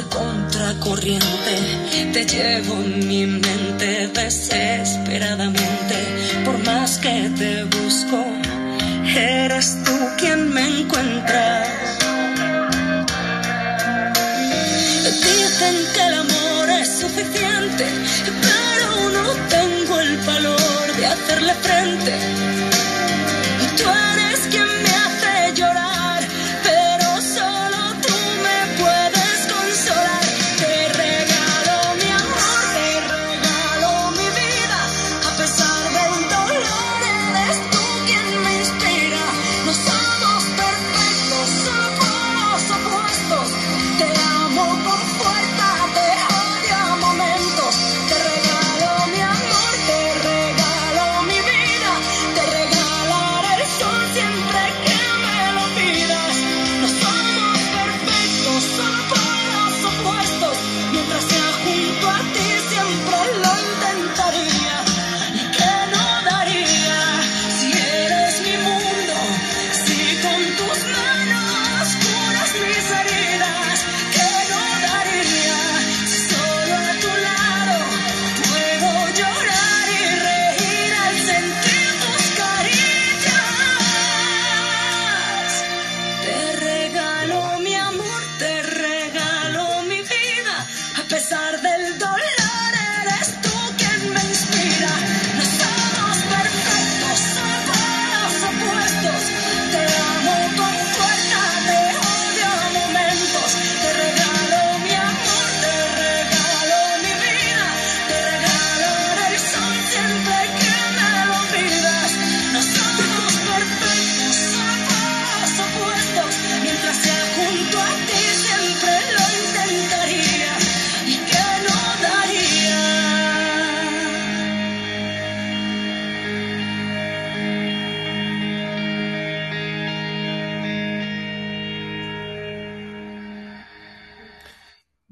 [0.00, 2.12] siempre contracorriente.
[2.12, 5.96] Te llevo en mi mente desesperadamente.
[6.44, 8.24] Por más que te busco,
[9.04, 11.64] eres tú quien me encuentra.
[15.04, 17.86] Dicen que el amor es suficiente,
[18.42, 22.49] pero no tengo el valor de hacerle frente.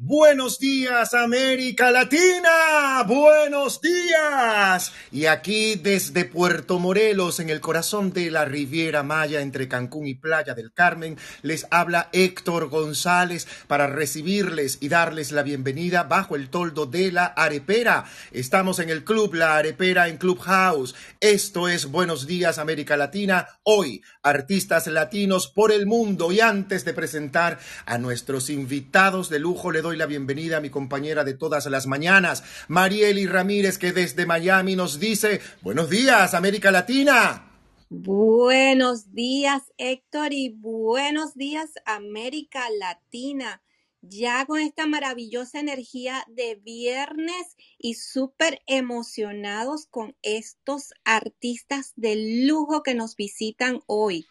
[0.09, 3.03] Buenos días, América Latina.
[3.07, 4.91] Buenos días.
[5.13, 10.15] Y aquí desde Puerto Morelos, en el corazón de la Riviera Maya, entre Cancún y
[10.15, 16.49] Playa del Carmen, les habla Héctor González para recibirles y darles la bienvenida bajo el
[16.49, 18.07] toldo de la Arepera.
[18.33, 20.95] Estamos en el club La Arepera en Clubhouse.
[21.21, 23.47] Esto es Buenos días, América Latina.
[23.63, 26.33] Hoy, artistas latinos por el mundo.
[26.33, 30.71] Y antes de presentar a nuestros invitados de lujo, le doy la bienvenida a mi
[30.71, 36.71] compañera de todas las mañanas, Marieli Ramírez, que desde Miami nos dice, buenos días, América
[36.71, 37.45] Latina.
[37.91, 43.63] Buenos días, Héctor, y buenos días, América Latina.
[44.01, 52.83] Ya con esta maravillosa energía de viernes y súper emocionados con estos artistas de lujo
[52.83, 54.27] que nos visitan hoy.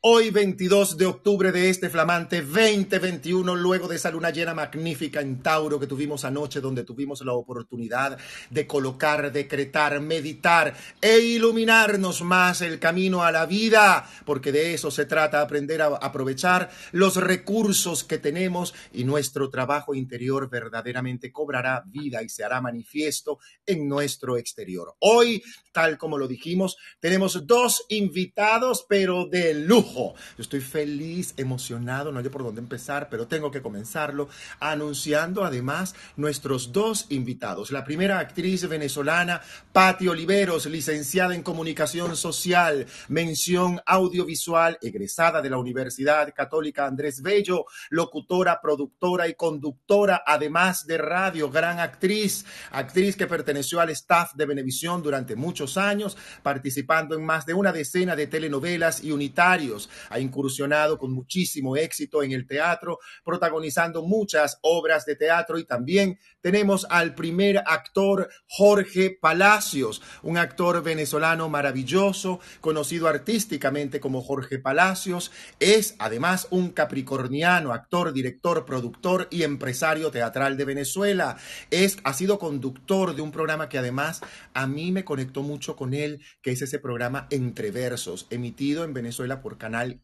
[0.00, 5.42] Hoy 22 de octubre de este flamante 2021, luego de esa luna llena magnífica en
[5.42, 8.16] Tauro que tuvimos anoche, donde tuvimos la oportunidad
[8.48, 14.92] de colocar, decretar, meditar e iluminarnos más el camino a la vida, porque de eso
[14.92, 21.82] se trata, aprender a aprovechar los recursos que tenemos y nuestro trabajo interior verdaderamente cobrará
[21.84, 24.94] vida y se hará manifiesto en nuestro exterior.
[25.00, 25.42] Hoy,
[25.72, 29.87] tal como lo dijimos, tenemos dos invitados, pero de lujo.
[29.94, 34.28] Yo estoy feliz, emocionado, no hay por dónde empezar, pero tengo que comenzarlo
[34.60, 37.70] anunciando además nuestros dos invitados.
[37.70, 39.40] La primera actriz venezolana,
[39.72, 47.66] Patti Oliveros, licenciada en comunicación social, mención audiovisual, egresada de la Universidad Católica Andrés Bello,
[47.90, 54.46] locutora, productora y conductora, además de radio, gran actriz, actriz que perteneció al staff de
[54.46, 59.77] Venevisión durante muchos años, participando en más de una decena de telenovelas y unitarios.
[60.08, 66.18] Ha incursionado con muchísimo éxito en el teatro, protagonizando muchas obras de teatro y también
[66.40, 75.30] tenemos al primer actor Jorge Palacios, un actor venezolano maravilloso, conocido artísticamente como Jorge Palacios.
[75.60, 81.36] Es además un capricorniano, actor, director, productor y empresario teatral de Venezuela.
[81.70, 84.20] Es, ha sido conductor de un programa que además
[84.54, 88.94] a mí me conectó mucho con él, que es ese programa Entre Versos, emitido en
[88.94, 90.00] Venezuela por Canal Canal.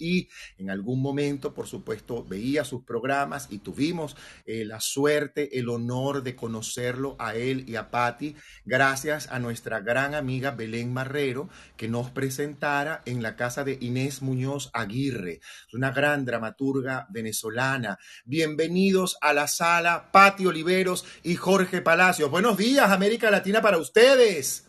[0.59, 4.15] En algún momento, por supuesto, veía sus programas y tuvimos
[4.45, 9.81] eh, la suerte, el honor de conocerlo a él y a Patti, gracias a nuestra
[9.81, 15.41] gran amiga Belén Marrero, que nos presentara en la casa de Inés Muñoz Aguirre,
[15.73, 17.99] una gran dramaturga venezolana.
[18.27, 22.31] Bienvenidos a la sala, Patti Oliveros y Jorge Palacios.
[22.31, 24.69] Buenos días, América Latina, para ustedes.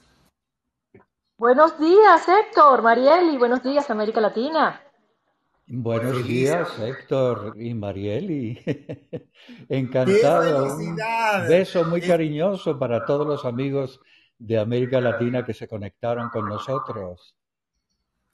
[1.37, 4.84] Buenos días, Héctor, Marieli, buenos días, América Latina.
[5.67, 8.59] Buenos días, Héctor y Marieli.
[9.69, 10.77] Encantado.
[10.77, 10.95] Un
[11.49, 13.99] beso muy cariñoso para todos los amigos
[14.37, 17.35] de América Latina que se conectaron con nosotros.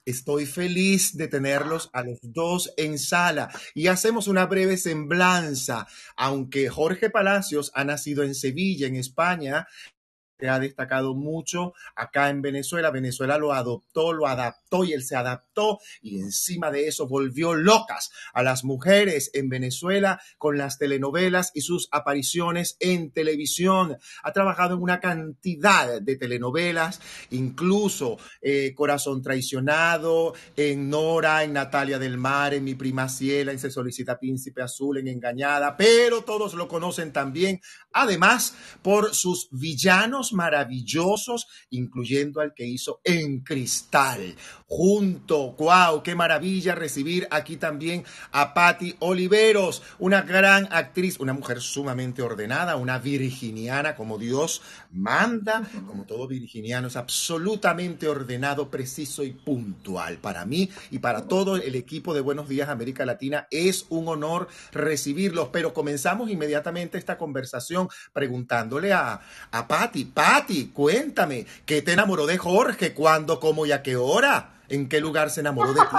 [0.03, 5.87] Estoy feliz de tenerlos a los dos en sala y hacemos una breve semblanza.
[6.17, 9.67] Aunque Jorge Palacios ha nacido en Sevilla, en España,
[10.49, 12.91] ha destacado mucho acá en Venezuela.
[12.91, 18.11] Venezuela lo adoptó, lo adaptó y él se adaptó y encima de eso volvió locas
[18.33, 23.97] a las mujeres en Venezuela con las telenovelas y sus apariciones en televisión.
[24.23, 27.01] Ha trabajado en una cantidad de telenovelas,
[27.31, 33.59] incluso eh, Corazón Traicionado, en Nora, en Natalia del Mar, en Mi Prima Ciela, en
[33.59, 37.61] Se Solicita Príncipe Azul, en Engañada, pero todos lo conocen también,
[37.93, 44.35] además, por sus villanos maravillosos, incluyendo al que hizo En Cristal.
[44.67, 51.61] Junto, wow, qué maravilla recibir aquí también a Patti Oliveros, una gran actriz, una mujer
[51.61, 54.61] sumamente ordenada, una virginiana como Dios
[54.91, 60.17] manda, como todo virginiano, es absolutamente ordenado, preciso y puntual.
[60.17, 64.47] Para mí y para todo el equipo de Buenos Días América Latina es un honor
[64.71, 72.27] recibirlos, pero comenzamos inmediatamente esta conversación preguntándole a, a Patti, Patti, cuéntame, ¿qué te enamoró
[72.27, 72.93] de Jorge?
[72.93, 74.61] ¿Cuándo, cómo y a qué hora?
[74.69, 75.97] ¿En qué lugar se enamoró de ti?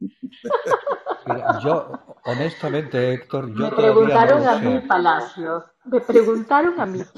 [1.62, 5.62] yo, honestamente, Héctor, yo Me preguntaron a mí, Palacios.
[5.84, 7.00] Me preguntaron a mí.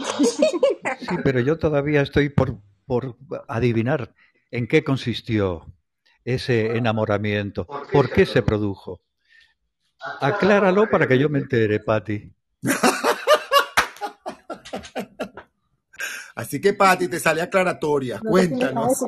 [1.01, 3.17] Sí, pero yo todavía estoy por, por
[3.49, 4.15] adivinar
[4.51, 5.73] en qué consistió
[6.25, 9.01] ese enamoramiento, por qué se produjo.
[10.21, 12.31] Acláralo para que yo me entere, Patti.
[16.41, 18.19] Así que, Patti, te sale aclaratoria.
[18.19, 19.05] Cuéntanos.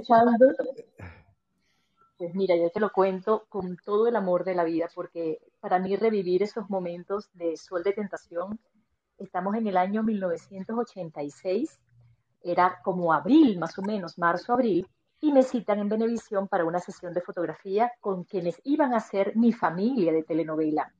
[2.19, 5.79] Pues mira, yo te lo cuento con todo el amor de la vida, porque para
[5.79, 8.61] mí revivir esos momentos de sol de tentación,
[9.17, 11.81] estamos en el año 1986,
[12.43, 14.87] era como abril más o menos, marzo-abril,
[15.19, 19.35] y me citan en Venevisión para una sesión de fotografía con quienes iban a ser
[19.37, 20.93] mi familia de telenovela.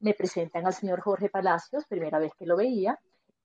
[0.00, 2.98] Me presentan al señor Jorge Palacios, primera vez que lo veía,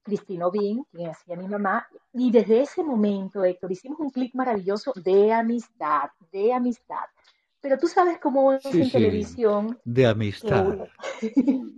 [0.08, 4.94] Cristina Obin, quien hacía mi mamá, y desde ese momento, Héctor, hicimos un clic maravilloso
[4.96, 7.06] de amistad, de amistad.
[7.60, 9.78] Pero tú sabes cómo es en televisión.
[9.84, 10.88] De amistad.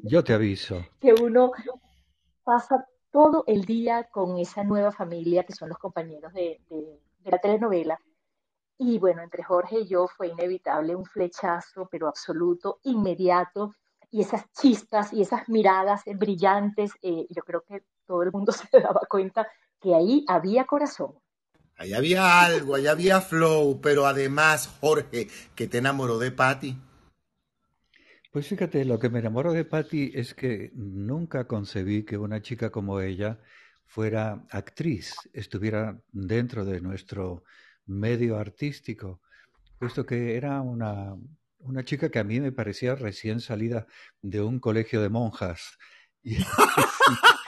[0.03, 0.85] Yo te aviso.
[0.99, 1.51] Que uno
[2.43, 7.31] pasa todo el día con esa nueva familia que son los compañeros de, de, de
[7.31, 7.99] la telenovela.
[8.77, 13.73] Y bueno, entre Jorge y yo fue inevitable un flechazo, pero absoluto, inmediato
[14.11, 18.79] y esas chispas y esas miradas brillantes, eh, yo creo que todo el mundo se
[18.79, 19.47] daba cuenta
[19.79, 21.13] que ahí había corazón.
[21.77, 26.75] Ahí había algo, ahí había flow, pero además, Jorge, que te enamoró de Patty.
[28.31, 32.69] Pues fíjate, lo que me enamoró de Patty es que nunca concebí que una chica
[32.69, 33.39] como ella
[33.85, 37.43] fuera actriz, estuviera dentro de nuestro
[37.85, 39.21] medio artístico,
[39.79, 41.15] puesto que era una,
[41.59, 43.87] una chica que a mí me parecía recién salida
[44.21, 45.77] de un colegio de monjas.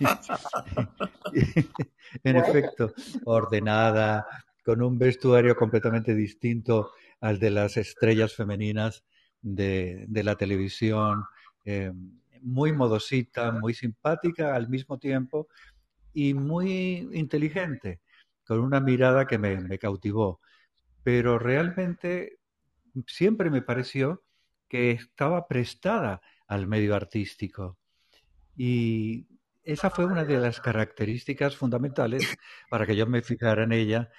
[2.24, 2.92] en efecto,
[3.24, 4.26] ordenada,
[4.64, 9.04] con un vestuario completamente distinto al de las estrellas femeninas
[9.40, 11.24] de, la televisión,
[11.64, 11.92] eh,
[12.42, 15.48] muy modosita, muy simpática al mismo tiempo
[16.12, 18.00] y muy inteligente,
[18.46, 20.40] con una mirada que me cautivó.
[21.02, 22.38] Pero realmente
[23.06, 24.22] siempre me pareció
[24.68, 27.78] que estaba prestada al medio artístico.
[28.56, 29.26] Y
[29.66, 32.36] esa fue una de las características fundamentales
[32.70, 34.10] para que yo me fijara en ella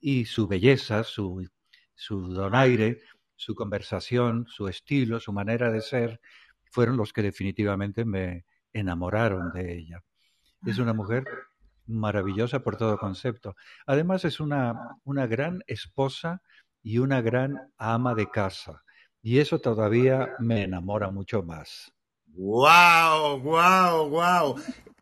[0.00, 1.48] y su belleza, su,
[1.94, 3.00] su donaire,
[3.36, 6.20] su conversación, su estilo, su manera de ser,
[6.64, 10.02] fueron los que definitivamente me enamoraron de ella.
[10.66, 11.24] Es una mujer
[11.86, 13.54] maravillosa por todo concepto.
[13.86, 16.42] Además es una, una gran esposa
[16.82, 18.82] y una gran ama de casa.
[19.22, 21.92] Y eso todavía me enamora mucho más.
[22.26, 23.40] ¡Wow!
[23.40, 24.10] ¡Wow!
[24.10, 24.56] ¡Wow!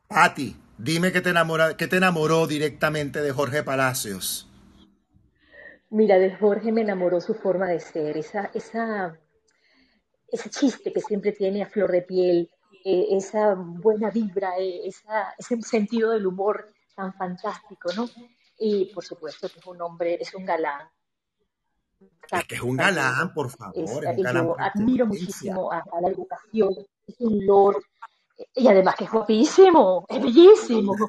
[0.09, 4.49] Patti, dime que te, enamora, que te enamoró directamente de Jorge Palacios.
[5.91, 9.19] Mira, de Jorge me enamoró su forma de ser, esa, esa,
[10.29, 12.51] ese chiste que siempre tiene a flor de piel,
[12.85, 18.09] eh, esa buena vibra, eh, esa, ese sentido del humor tan fantástico, ¿no?
[18.59, 20.89] Y por supuesto que es un hombre, es un galán.
[22.31, 23.75] Es que es un galán, por favor.
[23.77, 26.75] Es, un galán yo admiro muchísimo a, la educación,
[27.07, 27.83] es un lord,
[28.55, 30.95] y además que es guapísimo, es bellísimo.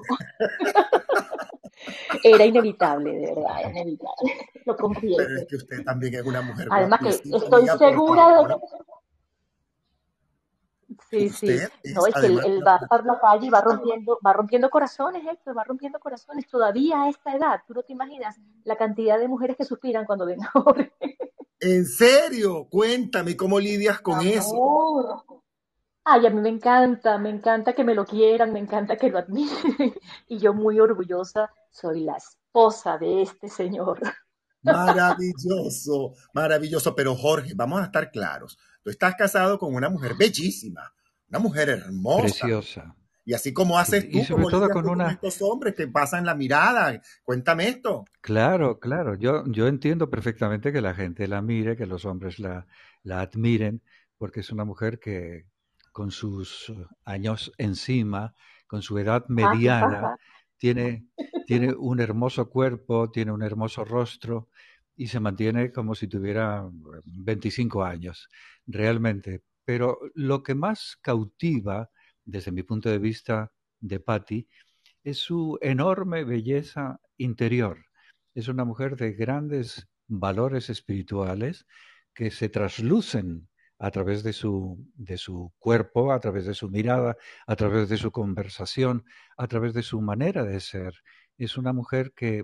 [2.24, 4.34] Era inevitable, de verdad, inevitable.
[4.65, 5.17] Lo confieso.
[5.17, 8.55] Pero es que usted también es una mujer Además que estoy segura de que
[11.10, 11.48] Sí, sí.
[11.94, 15.58] No, es que él, va por la calle y va rompiendo, va rompiendo corazones, Héctor,
[15.58, 16.48] va rompiendo corazones.
[16.48, 20.25] Todavía a esta edad, tú no te imaginas la cantidad de mujeres que suspiran cuando
[20.25, 20.91] ven a Jorge.
[21.60, 22.67] ¿En serio?
[22.70, 25.24] Cuéntame cómo lidias con eso.
[26.07, 29.17] Ay, a mí me encanta, me encanta que me lo quieran, me encanta que lo
[29.17, 29.55] admiren.
[30.27, 34.00] Y yo muy orgullosa soy la esposa de este señor.
[34.62, 36.95] Maravilloso, maravilloso.
[36.95, 38.57] Pero Jorge, vamos a estar claros.
[38.81, 40.91] Tú estás casado con una mujer bellísima,
[41.29, 42.21] una mujer hermosa.
[42.21, 42.95] Preciosa.
[43.25, 47.00] Y así como haces tú, como todo con, estos hombres que pasan la mirada.
[47.24, 48.05] Cuéntame esto.
[48.21, 49.15] Claro, claro.
[49.15, 52.65] Yo, yo entiendo perfectamente que la gente la mire, que los hombres la,
[53.03, 53.83] la admiren,
[54.17, 55.45] porque es una mujer que
[55.95, 56.73] con sus
[57.05, 58.35] años encima,
[58.67, 60.17] con su edad mediana,
[60.57, 61.07] tiene,
[61.47, 64.49] tiene un hermoso cuerpo, tiene un hermoso rostro
[64.97, 66.69] y se mantiene como si tuviera
[67.05, 68.27] 25 años,
[68.67, 69.43] realmente.
[69.63, 71.89] Pero lo que más cautiva,
[72.25, 74.49] desde mi punto de vista, de Patty,
[75.01, 77.85] es su enorme belleza interior.
[78.33, 81.65] Es una mujer de grandes valores espirituales
[82.13, 83.47] que se traslucen
[83.77, 87.98] a través de su, de su cuerpo, a través de su mirada, a través de
[87.98, 89.05] su conversación,
[89.38, 90.94] a través de su manera de ser.
[91.38, 92.44] Es una mujer que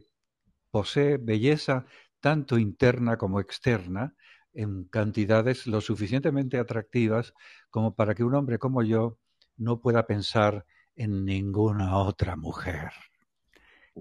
[0.72, 1.86] posee belleza
[2.20, 4.16] tanto interna como externa,
[4.54, 7.34] en cantidades lo suficientemente atractivas
[7.70, 9.18] como para que un hombre como yo
[9.58, 12.92] no pueda pensar en ninguna otra mujer.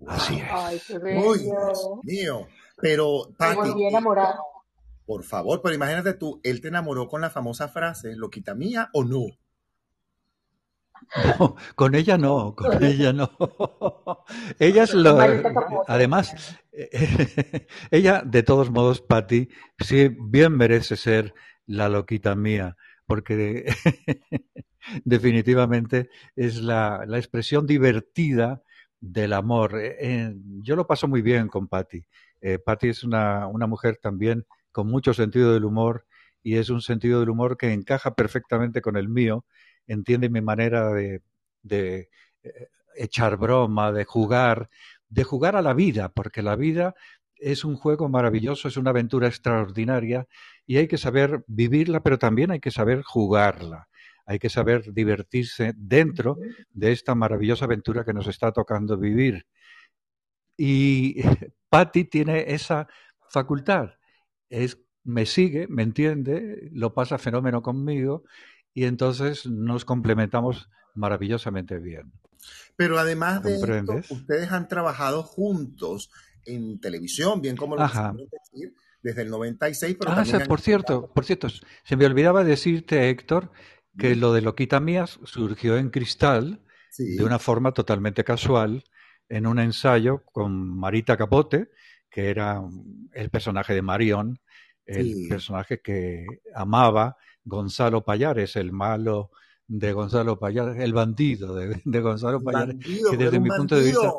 [0.07, 0.49] Así es.
[0.51, 2.47] Ay, qué mío.
[2.77, 4.50] Pero, Pati, enamorado.
[5.11, 8.91] Por favor, pero imagínate tú, él te enamoró con la famosa frase, ¿lo quita mía
[8.93, 9.27] o no?
[11.41, 13.29] No, con ella no, con ella no.
[14.61, 15.19] ella es lo.
[15.89, 16.61] Además,
[17.91, 19.49] ella, de todos modos, Patty,
[19.81, 21.35] sí bien merece ser
[21.67, 23.65] la loquita mía, porque
[25.05, 28.63] definitivamente es la, la, expresión divertida
[29.01, 29.73] del amor.
[29.77, 32.07] Eh, yo lo paso muy bien con Patty.
[32.41, 36.07] Eh, Patty es una, una mujer también con mucho sentido del humor
[36.43, 39.45] y es un sentido del humor que encaja perfectamente con el mío,
[39.87, 41.23] entiende mi manera de,
[41.63, 42.09] de
[42.43, 44.71] eh, echar broma, de jugar,
[45.09, 46.95] de jugar a la vida, porque la vida
[47.37, 50.27] es un juego maravilloso, es una aventura extraordinaria
[50.67, 53.89] y hay que saber vivirla, pero también hay que saber jugarla.
[54.27, 56.39] Hay que saber divertirse dentro
[56.71, 59.45] de esta maravillosa aventura que nos está tocando vivir.
[60.57, 61.21] Y
[61.69, 62.87] Patty tiene esa
[63.29, 63.91] facultad
[64.51, 68.25] es, me sigue, me entiende, lo pasa fenómeno conmigo
[68.75, 72.13] y entonces nos complementamos maravillosamente bien.
[72.77, 76.11] Pero además de esto, ustedes han trabajado juntos
[76.45, 79.97] en televisión, bien como lo decir, desde el 96.
[79.99, 81.49] Pero ah, por cierto, por cierto,
[81.85, 83.51] se me olvidaba decirte, Héctor,
[83.99, 86.63] que lo de Loquita Mías surgió en Cristal
[86.97, 88.85] de una forma totalmente casual
[89.29, 91.71] en un ensayo con Marita Capote,
[92.11, 92.63] que era
[93.13, 94.39] el personaje de Marion,
[94.85, 99.31] el personaje que amaba Gonzalo Payares, el malo
[99.67, 102.77] de Gonzalo Payares, el bandido de, Gonzalo Payares,
[103.11, 104.13] que desde mi punto de vista,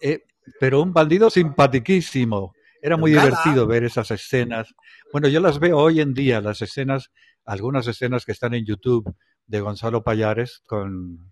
[0.00, 0.24] eh,
[0.58, 2.54] pero un bandido simpatiquísimo.
[2.82, 4.74] Era muy divertido ver esas escenas.
[5.12, 7.10] Bueno, yo las veo hoy en día, las escenas,
[7.44, 9.14] algunas escenas que están en YouTube
[9.46, 11.30] de Gonzalo Payares con,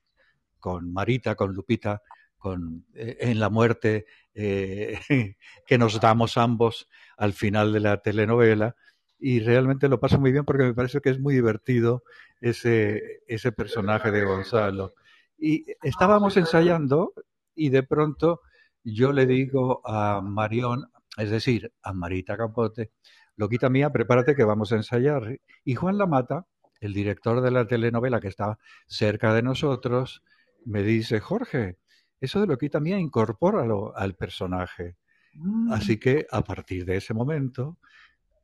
[0.58, 2.02] con Marita, con Lupita,
[2.38, 4.98] con, eh, en la muerte eh,
[5.66, 8.76] que nos damos ambos al final de la telenovela.
[9.18, 12.04] Y realmente lo paso muy bien porque me parece que es muy divertido
[12.40, 14.94] ese, ese personaje de Gonzalo.
[15.36, 17.12] Y estábamos ensayando
[17.54, 18.40] y de pronto
[18.84, 22.92] yo le digo a Marión, es decir, a Marita Capote,
[23.36, 25.38] loquita mía, prepárate que vamos a ensayar.
[25.64, 26.46] Y Juan Lamata,
[26.80, 30.22] el director de la telenovela que está cerca de nosotros,
[30.64, 31.78] me dice, Jorge,
[32.20, 34.96] eso de Loquita Mía incorpóralo al personaje.
[35.34, 35.72] Mm.
[35.72, 37.78] Así que a partir de ese momento,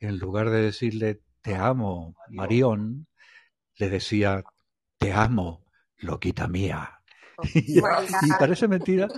[0.00, 3.06] en lugar de decirle te amo, Marión,
[3.76, 4.42] le decía
[4.98, 5.64] te amo,
[5.98, 7.00] Loquita Mía.
[7.36, 7.80] Oh, y,
[8.38, 9.08] parece mentira.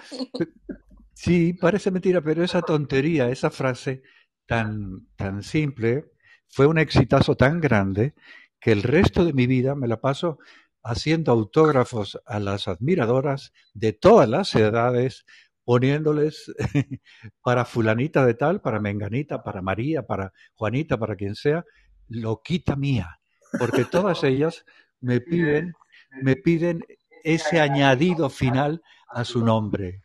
[1.12, 4.02] Sí, parece mentira, pero esa tontería, esa frase,
[4.46, 6.12] tan, tan simple,
[6.48, 8.14] fue un exitazo tan grande
[8.60, 10.38] que el resto de mi vida me la paso
[10.86, 15.26] haciendo autógrafos a las admiradoras de todas las edades,
[15.64, 16.52] poniéndoles
[17.42, 21.64] para fulanita de tal, para menganita, para María, para Juanita, para quien sea,
[22.08, 23.18] loquita mía,
[23.58, 24.64] porque todas ellas
[25.00, 25.74] me piden,
[26.22, 26.84] me piden
[27.24, 30.04] ese añadido final a su nombre.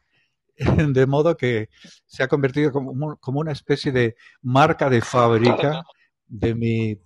[0.93, 1.69] De modo que
[2.07, 5.83] se ha convertido como, como una especie de marca de fábrica
[6.27, 6.99] de mi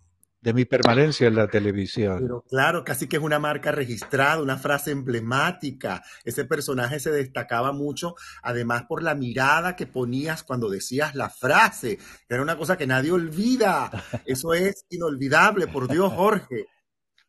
[0.45, 2.19] de mi permanencia en la televisión.
[2.21, 6.03] Pero claro, casi que es una marca registrada, una frase emblemática.
[6.23, 11.97] Ese personaje se destacaba mucho, además por la mirada que ponías cuando decías la frase.
[12.29, 13.89] Era una cosa que nadie olvida.
[14.25, 16.67] Eso es inolvidable, por Dios, Jorge.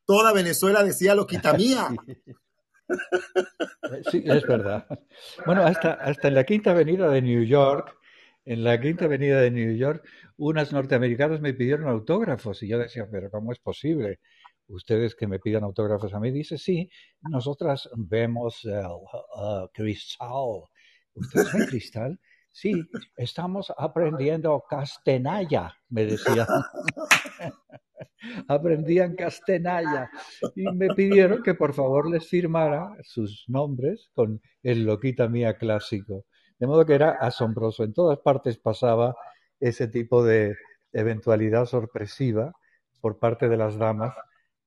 [0.05, 1.89] Toda Venezuela decía lo quita mía.
[4.13, 4.87] Sí, es verdad.
[5.45, 7.96] Bueno, hasta, hasta en la Quinta Avenida de New York,
[8.47, 13.07] en la Quinta Avenida de New York, unas norteamericanas me pidieron autógrafos y yo decía,
[13.11, 14.21] pero ¿cómo es posible?
[14.69, 16.89] Ustedes que me pidan autógrafos a mí, dice, sí,
[17.23, 20.63] nosotras vemos uh, cristal.
[21.15, 22.21] ¿Ustedes ven cristal?
[22.51, 22.73] Sí,
[23.17, 26.47] estamos aprendiendo castenaya, me decían.
[28.49, 30.11] Aprendían castenaya
[30.55, 36.27] y me pidieron que por favor les firmara sus nombres con el loquita mía clásico.
[36.59, 37.85] De modo que era asombroso.
[37.85, 39.15] En todas partes pasaba
[39.61, 40.57] ese tipo de
[40.93, 42.53] eventualidad sorpresiva
[43.01, 44.15] por parte de las damas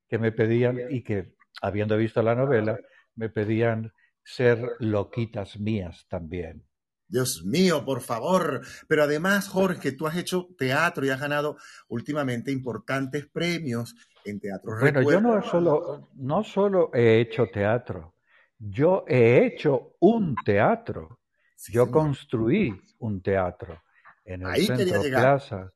[0.07, 2.79] que me pedían y que, habiendo visto la novela,
[3.15, 3.91] me pedían
[4.23, 6.63] ser loquitas mías también.
[7.07, 8.61] Dios mío, por favor.
[8.87, 14.73] Pero además, Jorge, tú has hecho teatro y has ganado últimamente importantes premios en teatro.
[14.79, 18.13] Bueno, yo no solo, no solo he hecho teatro,
[18.59, 21.18] yo he hecho un teatro.
[21.67, 23.81] Yo construí un teatro
[24.25, 25.73] en el centro Plaza.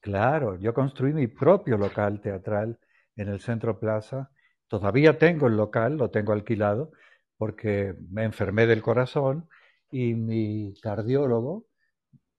[0.00, 2.78] Claro, yo construí mi propio local teatral
[3.16, 4.30] en el centro Plaza.
[4.68, 6.92] Todavía tengo el local, lo tengo alquilado,
[7.36, 9.48] porque me enfermé del corazón
[9.90, 11.66] y mi cardiólogo,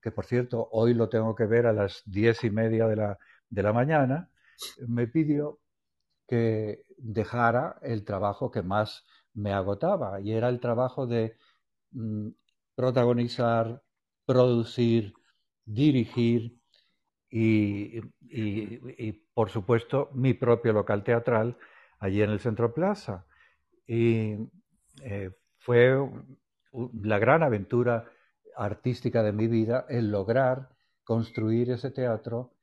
[0.02, 3.18] que por cierto hoy lo tengo que ver a las diez y media de la,
[3.50, 4.30] de la mañana,
[4.88, 5.60] me pidió
[6.28, 11.36] que dejara el trabajo que más me agotaba y era el trabajo de
[11.92, 12.30] mm,
[12.82, 13.84] protagonizar,
[14.26, 15.14] producir,
[15.64, 16.58] dirigir
[17.30, 18.02] y,
[19.36, 21.58] por supuesto, mi propio local teatral
[22.00, 23.28] allí en el Centro Plaza.
[23.86, 24.36] Y
[25.04, 25.96] eh, fue
[27.04, 28.10] la gran aventura
[28.58, 30.70] artística de mi vida el lograr
[31.04, 32.56] construir ese teatro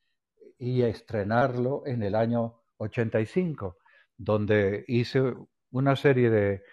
[0.59, 3.76] y estrenarlo en el año 85,
[4.16, 5.35] donde hice
[5.70, 6.64] una serie de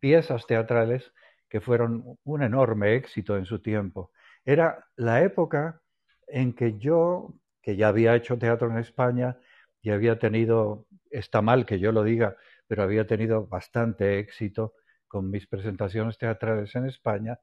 [0.00, 1.14] piezas teatrales
[1.50, 4.12] que fueron un enorme éxito en su tiempo.
[4.44, 5.82] Era la época
[6.28, 9.36] en que yo, que ya había hecho teatro en España
[9.82, 12.36] y había tenido, está mal que yo lo diga,
[12.66, 14.74] pero había tenido bastante éxito
[15.08, 17.40] con mis presentaciones teatrales en España,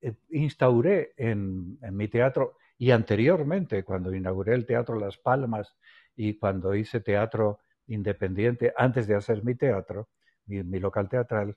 [0.00, 5.76] eh, instauré en, mi teatro y anteriormente, cuando inauguré el Teatro Las Palmas
[6.16, 10.08] y cuando hice teatro independiente, antes de hacer mi teatro,
[10.46, 11.56] mi, local teatral,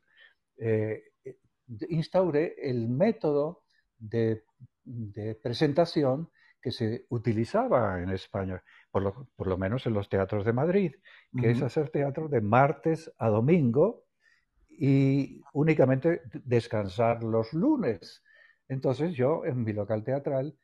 [0.57, 1.03] eh,
[1.89, 3.63] instauré el método
[3.97, 4.43] de,
[5.41, 6.29] presentación
[6.61, 10.95] que se utilizaba en España, por lo, menos en los teatros de Madrid,
[11.39, 14.05] que es hacer teatro de martes a domingo
[14.67, 18.23] y únicamente descansar los lunes.
[18.67, 20.57] Entonces yo en mi local teatral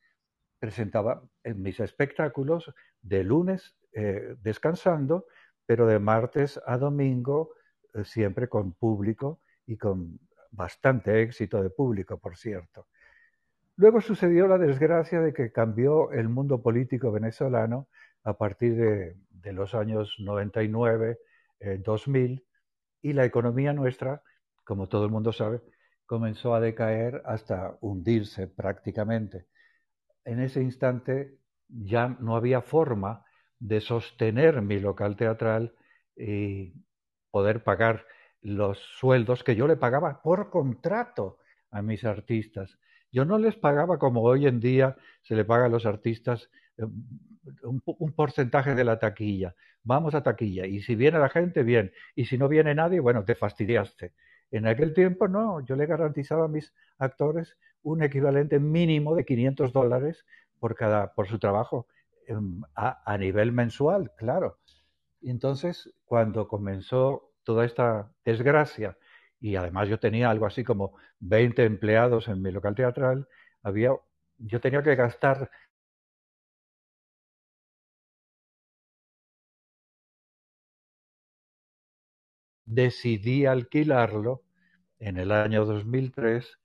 [0.59, 5.25] presentaba en mis espectáculos de lunes eh, descansando,
[5.65, 7.51] pero de martes a domingo
[7.93, 10.19] eh, siempre con público y con
[10.55, 12.87] bastante éxito de público, por cierto.
[13.77, 17.87] Luego sucedió la desgracia de que cambió el mundo político venezolano
[18.23, 21.19] a partir de, los años 99,
[21.83, 22.43] 2000, eh,
[23.01, 24.23] y la economía nuestra,
[24.63, 25.61] como todo el mundo sabe,
[26.05, 29.45] comenzó a decaer hasta hundirse prácticamente.
[30.23, 31.37] En ese instante
[31.67, 33.25] ya no había forma
[33.59, 35.75] de sostener mi local teatral
[36.15, 36.73] y
[37.29, 38.05] poder pagar
[38.45, 41.39] los sueldos que yo le pagaba por contrato
[41.71, 42.77] a mis artistas.
[43.12, 46.86] Yo no les pagaba como hoy en día se le paga a los artistas eh,
[47.63, 49.55] un, porcentaje de la taquilla.
[49.84, 50.67] Vamos a taquilla.
[50.67, 51.91] Y si viene la gente, bien.
[52.15, 54.13] Y si no viene nadie, bueno, te fastidiaste.
[54.51, 55.65] En aquel tiempo, no.
[55.65, 60.23] Yo le garantizaba a mis actores un equivalente mínimo de 500 dólares
[60.60, 61.88] por, cada, por su trabajo
[62.27, 64.60] em, a, nivel mensual, claro.
[65.23, 68.97] Entonces, cuando comenzó toda esta desgracia.
[69.41, 73.27] Y además yo tenía algo así como 20 empleados en mi local teatral.
[73.63, 73.91] Había,
[74.39, 75.51] yo tenía que gastar
[82.65, 84.43] decidí alquilarlo
[84.99, 86.60] en el año 2003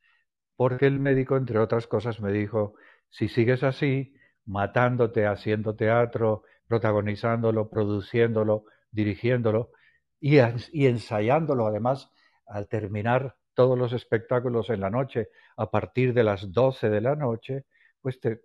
[0.57, 2.75] porque el médico, entre otras cosas, me dijo,
[3.11, 4.15] si sigues así,
[4.47, 9.73] matándote, haciendo teatro, protagonizándolo, produciéndolo, dirigiéndolo,
[10.21, 10.39] y,
[10.73, 12.11] y ensayándolo además
[12.47, 17.17] al terminar todos los espectáculos en la noche a partir de las 12 de la
[17.17, 17.65] noche,
[18.01, 18.41] pues te,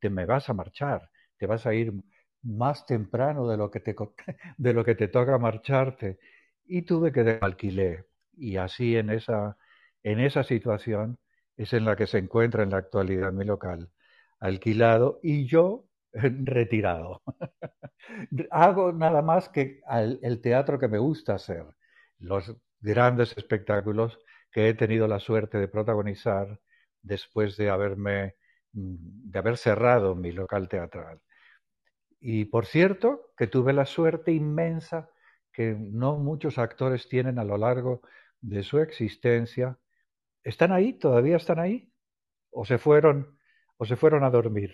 [0.00, 1.92] te me vas a marchar, te vas a ir
[2.42, 3.94] más temprano de lo que te,
[4.58, 6.18] de lo que te toca marcharte.
[6.66, 8.06] Y tuve que alquiler.
[8.36, 9.56] Y así en esa,
[10.02, 11.18] en esa situación
[11.56, 13.90] es en la que se encuentra en la actualidad mi local,
[14.40, 15.85] alquilado y yo
[16.44, 17.22] retirado.
[18.50, 19.80] Hago nada más que
[20.22, 21.66] el teatro que me gusta hacer,
[22.18, 24.18] los grandes espectáculos
[24.52, 26.60] que he tenido la suerte de protagonizar
[27.02, 28.36] después de haberme
[28.72, 31.20] mm, de haber cerrado mi local teatral.
[32.20, 35.10] Y por cierto, que tuve la suerte inmensa
[35.52, 38.02] que no muchos actores tienen a lo largo
[38.40, 39.78] de su existencia.
[40.44, 40.94] ¿Están ahí?
[40.94, 41.92] ¿Todavía están ahí?
[42.50, 43.38] ¿O se fueron,
[43.78, 44.72] o se fueron a dormir?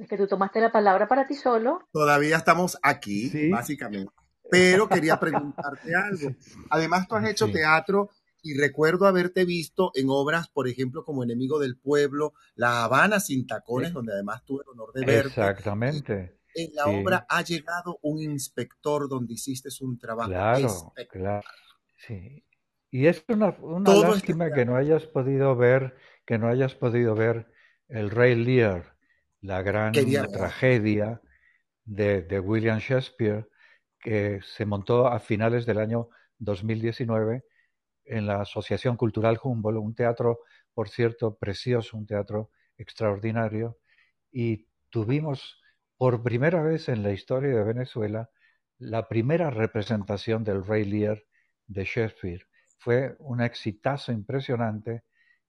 [0.00, 1.86] Es que tú tomaste la palabra para ti solo.
[1.92, 4.10] Todavía estamos aquí, básicamente.
[4.50, 6.34] Pero quería preguntarte algo.
[6.70, 8.08] Además, tú has hecho teatro
[8.42, 13.46] y recuerdo haberte visto en obras, por ejemplo, como Enemigo del Pueblo, La Habana sin
[13.46, 15.28] tacones, donde además tuve el honor de verte.
[15.28, 16.38] Exactamente.
[16.54, 21.46] En la obra ha llegado un inspector donde hiciste un trabajo claro, claro.
[21.98, 22.42] Sí.
[22.90, 27.52] Y es una, una lástima que no hayas podido ver, que no hayas podido ver
[27.88, 28.96] el Rey Lear,
[29.42, 31.20] la gran tragedia
[31.84, 33.48] de, de William Shakespeare,
[33.98, 37.44] que se montó a finales del año 2019
[38.04, 40.40] en la Asociación Cultural Humboldt, un teatro,
[40.74, 43.78] por cierto, precioso, un teatro extraordinario,
[44.32, 45.60] y tuvimos
[45.96, 48.30] por primera vez en la historia de Venezuela
[48.78, 51.22] la primera representación del Rey Lear
[51.66, 52.46] de Shakespeare.
[52.78, 55.04] Fue un exitazo impresionante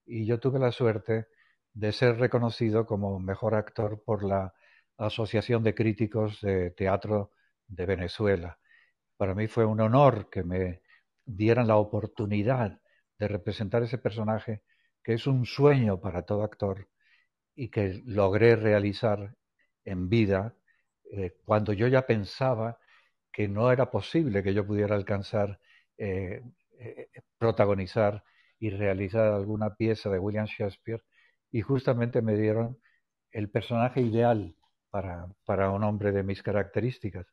[0.06, 1.28] y yo tuve la suerte
[1.74, 4.54] de ser reconocido como mejor actor por la
[4.98, 7.32] Asociación de Críticos de Teatro
[7.68, 8.60] de Venezuela.
[9.18, 10.82] Para mí fue un honor que me
[11.26, 12.80] dieran la oportunidad
[13.18, 14.64] de representar ese personaje
[15.04, 16.90] que es un sueño para todo actor
[17.56, 19.36] y que logré realizar
[19.86, 20.56] en vida
[21.12, 22.80] eh, cuando yo ya pensaba
[23.32, 25.60] que no era posible que yo pudiera alcanzar
[25.98, 26.42] eh,
[26.80, 28.24] eh, protagonizar
[28.60, 31.04] y realizar alguna pieza de William Shakespeare
[31.52, 32.80] y justamente me dieron
[33.32, 34.56] el personaje ideal
[34.90, 37.28] para, para un hombre de mis características,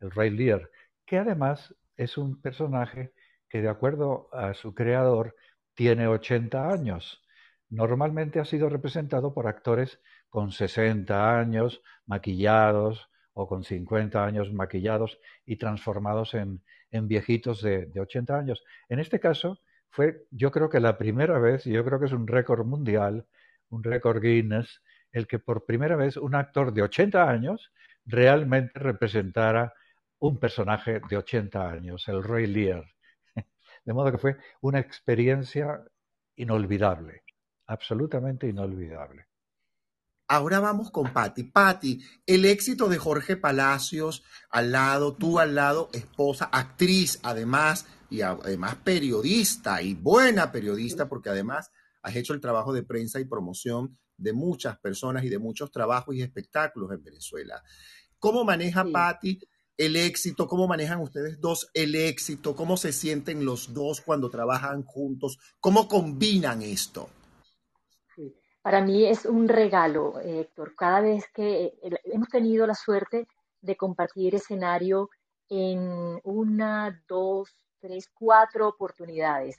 [0.00, 0.70] el Rey Lear,
[1.06, 3.12] que además es un personaje
[3.48, 5.36] que de acuerdo a su creador
[5.74, 7.22] tiene 80 años.
[7.68, 15.18] Normalmente ha sido representado por actores con 60 años, maquillados, o con 50 años maquillados
[15.46, 18.62] y transformados en, en viejitos de, de 80 años.
[18.88, 19.58] En este caso,
[19.90, 23.26] fue yo creo que la primera vez, y yo creo que es un récord mundial,
[23.72, 27.72] un récord Guinness, el que por primera vez un actor de 80 años
[28.04, 29.72] realmente representara
[30.18, 32.84] un personaje de 80 años, el Roy Lear.
[33.84, 35.82] De modo que fue una experiencia
[36.36, 37.24] inolvidable,
[37.66, 39.26] absolutamente inolvidable.
[40.28, 41.44] Ahora vamos con Patti.
[41.44, 48.22] Patti, el éxito de Jorge Palacios al lado, tú al lado, esposa, actriz, además, y
[48.22, 51.70] además periodista, y buena periodista, porque además
[52.02, 56.14] has hecho el trabajo de prensa y promoción de muchas personas y de muchos trabajos
[56.14, 57.62] y espectáculos en Venezuela.
[58.18, 59.38] ¿Cómo maneja Patti
[59.76, 64.84] el éxito, cómo manejan ustedes dos el éxito, cómo se sienten los dos cuando trabajan
[64.84, 67.08] juntos, cómo combinan esto.
[68.62, 70.74] Para mí es un regalo, Héctor.
[70.76, 73.26] Cada vez que eh, hemos tenido la suerte
[73.60, 75.10] de compartir escenario
[75.48, 79.56] en una, dos, tres, cuatro oportunidades.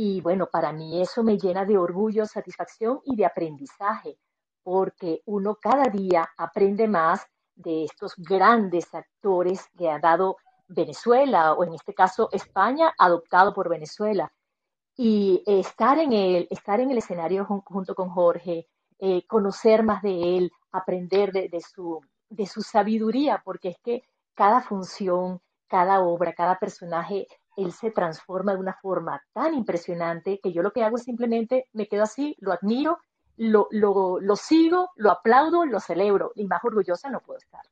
[0.00, 4.16] Y bueno, para mí eso me llena de orgullo, satisfacción y de aprendizaje,
[4.62, 10.36] porque uno cada día aprende más de estos grandes actores que ha dado
[10.68, 14.32] Venezuela, o en este caso España, adoptado por Venezuela.
[14.96, 18.68] Y estar en el, estar en el escenario junto con Jorge,
[19.00, 24.60] eh, conocer más de él, aprender de, su, de su sabiduría, porque es que cada
[24.60, 27.26] función, cada obra, cada personaje,
[27.58, 31.66] él se transforma de una forma tan impresionante que yo lo que hago es simplemente
[31.72, 32.98] me quedo así, lo admiro
[33.38, 37.62] lo, lo, lo, sigo, lo aplaudo, lo celebro y más orgullosa no puedo estar.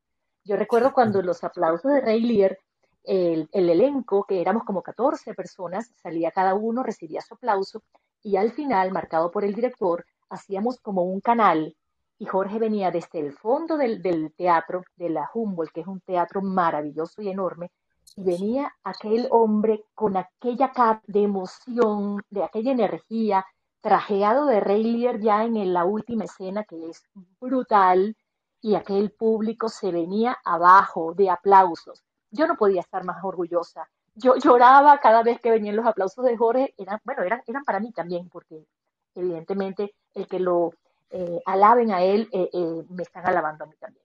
[0.44, 2.56] Yo recuerdo cuando los aplausos de Rey Lear,
[3.02, 7.82] el, el, elenco, que éramos como 14 personas, salía cada uno, recibía su aplauso
[8.22, 11.76] y al final, marcado por el director, hacíamos como un canal
[12.18, 16.00] y Jorge venía desde el fondo del, del teatro, de la Humboldt, que es un
[16.00, 17.70] teatro maravilloso y enorme,
[18.16, 23.46] y venía aquel hombre con aquella cara de emoción, de aquella energía,
[23.80, 27.04] trajeado de Rey Lear ya en la última escena que es
[27.38, 28.16] brutal
[28.60, 32.02] y aquel público se venía abajo de aplausos.
[32.30, 33.88] Yo no podía estar más orgullosa.
[34.14, 36.74] Yo lloraba cada vez que venían los aplausos de Jorge.
[36.78, 38.66] Eran, bueno, eran, eran para mí también, porque
[39.14, 40.72] evidentemente el que lo
[41.10, 44.04] eh, alaben a él, eh, eh, me están alabando a mí también.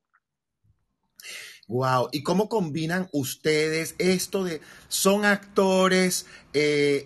[1.72, 6.26] Wow, ¿y cómo combinan ustedes esto de son actores,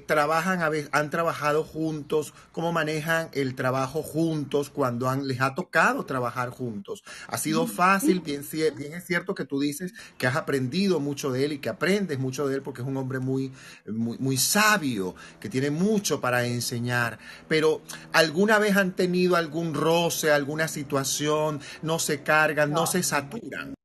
[0.07, 5.53] trabajan a veces, han trabajado juntos, cómo manejan el trabajo juntos cuando han, les ha
[5.53, 7.03] tocado trabajar juntos?
[7.27, 8.21] ¿Ha sido fácil?
[8.21, 8.43] Bien,
[8.75, 12.17] bien es cierto que tú dices que has aprendido mucho de él y que aprendes
[12.17, 13.51] mucho de él porque es un hombre muy,
[13.85, 20.31] muy, muy sabio, que tiene mucho para enseñar, pero ¿alguna vez han tenido algún roce,
[20.31, 23.75] alguna situación, no se cargan, no se saturan?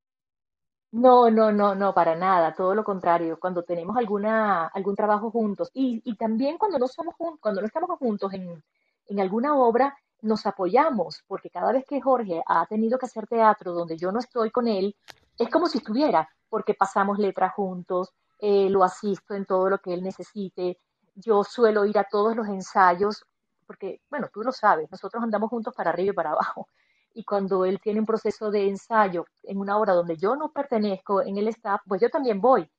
[0.92, 3.38] No, no, no, no, para nada, todo lo contrario.
[3.38, 7.90] Cuando tenemos alguna, algún trabajo juntos y, y también cuando no somos cuando no estamos
[7.98, 8.62] juntos en,
[9.06, 13.72] en alguna obra, nos apoyamos, porque cada vez que Jorge ha tenido que hacer teatro
[13.72, 14.96] donde yo no estoy con él,
[15.38, 19.94] es como si estuviera, porque pasamos letras juntos, eh, lo asisto en todo lo que
[19.94, 20.78] él necesite.
[21.14, 23.24] Yo suelo ir a todos los ensayos,
[23.66, 26.68] porque, bueno, tú lo sabes, nosotros andamos juntos para arriba y para abajo
[27.14, 31.22] y cuando él tiene un proceso de ensayo en una obra donde yo no pertenezco
[31.22, 32.70] en el staff, pues yo también voy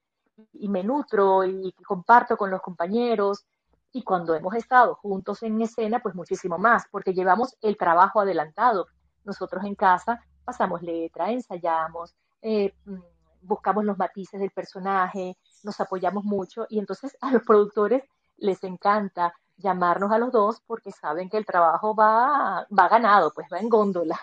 [0.53, 3.45] y me nutro y comparto con los compañeros
[3.93, 8.87] y cuando hemos estado juntos en escena, pues muchísimo más, porque llevamos el trabajo adelantado.
[9.25, 12.99] Nosotros en casa pasamos letra, ensayamos, eh, mm,
[13.41, 18.03] buscamos los matices del personaje, nos apoyamos mucho y entonces a los productores
[18.37, 23.47] les encanta llamarnos a los dos porque saben que el trabajo va, va ganado, pues
[23.51, 24.19] va en góndola.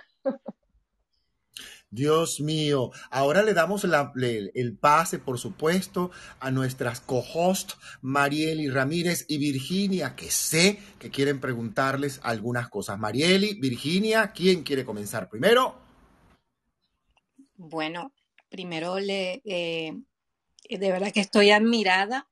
[1.90, 7.72] Dios mío, ahora le damos el pase, por supuesto, a nuestras co-host
[8.02, 12.98] Marieli Ramírez y Virginia, que sé que quieren preguntarles algunas cosas.
[12.98, 15.76] Marieli, Virginia, ¿quién quiere comenzar primero?
[17.56, 18.12] Bueno,
[18.50, 19.96] primero le, eh,
[20.68, 22.27] de verdad que estoy admirada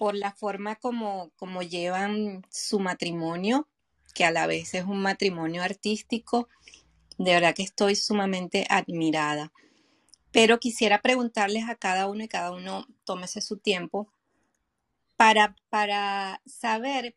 [0.00, 3.68] por la forma como, como llevan su matrimonio,
[4.14, 6.48] que a la vez es un matrimonio artístico.
[7.18, 9.52] De verdad que estoy sumamente admirada.
[10.32, 14.10] Pero quisiera preguntarles a cada uno y cada uno tómese su tiempo
[15.18, 17.14] para, para saber,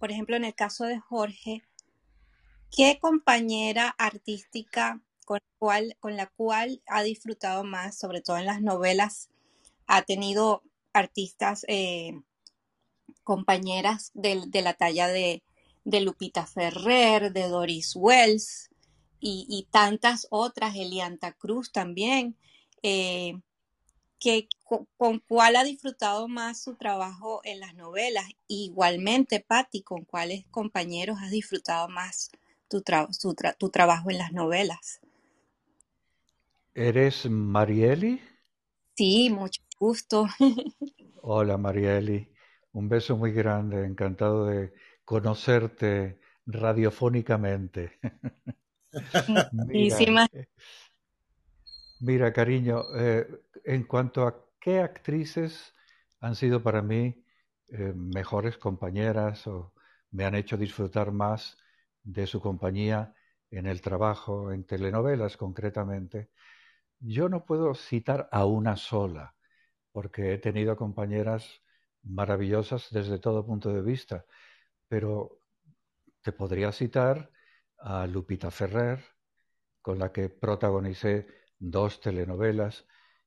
[0.00, 1.62] por ejemplo, en el caso de Jorge,
[2.76, 5.38] qué compañera artística con,
[6.00, 9.30] con la cual ha disfrutado más, sobre todo en las novelas,
[9.86, 10.64] ha tenido
[10.96, 12.20] artistas, eh,
[13.22, 15.42] compañeras de, la talla de,
[15.84, 18.70] Lupita Ferrer, de Doris Wells
[19.20, 22.36] y, tantas otras, Elianta Cruz también,
[22.82, 23.40] eh,
[24.20, 24.48] que,
[24.96, 28.26] con, cuál ha disfrutado más su trabajo en las novelas.
[28.46, 32.30] Igualmente, Patti, con cuáles compañeros has disfrutado más
[32.68, 32.82] tu,
[33.58, 35.00] tu trabajo en las novelas.
[36.74, 38.20] ¿Eres Marieli?
[38.96, 40.26] Sí, mucho gusto.
[41.22, 42.32] Hola Marieli,
[42.72, 44.72] un beso muy grande, encantado de
[45.04, 47.98] conocerte radiofónicamente.
[49.52, 50.46] mira, eh,
[52.00, 53.26] mira, cariño, eh,
[53.64, 55.74] en cuanto a qué actrices
[56.20, 57.24] han sido para mí
[57.68, 59.74] eh, mejores compañeras o
[60.12, 61.58] me han hecho disfrutar más
[62.02, 63.14] de su compañía
[63.50, 66.30] en el trabajo, en telenovelas concretamente,
[67.00, 69.35] yo no puedo citar a una sola
[69.96, 71.62] porque he tenido compañeras
[72.02, 74.26] maravillosas desde todo punto de vista,
[74.88, 75.40] pero
[76.20, 77.30] te podría citar
[77.78, 79.02] a Lupita Ferrer,
[79.80, 81.26] con la que protagonicé
[81.58, 82.86] dos telenovelas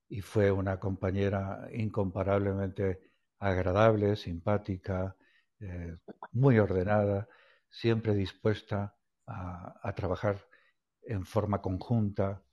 [0.09, 5.15] y fue una compañera incomparablemente agradable, simpática,
[5.59, 5.97] eh,
[6.33, 7.27] muy ordenada,
[7.67, 10.45] siempre dispuesta a, trabajar
[11.01, 12.43] en forma conjunta.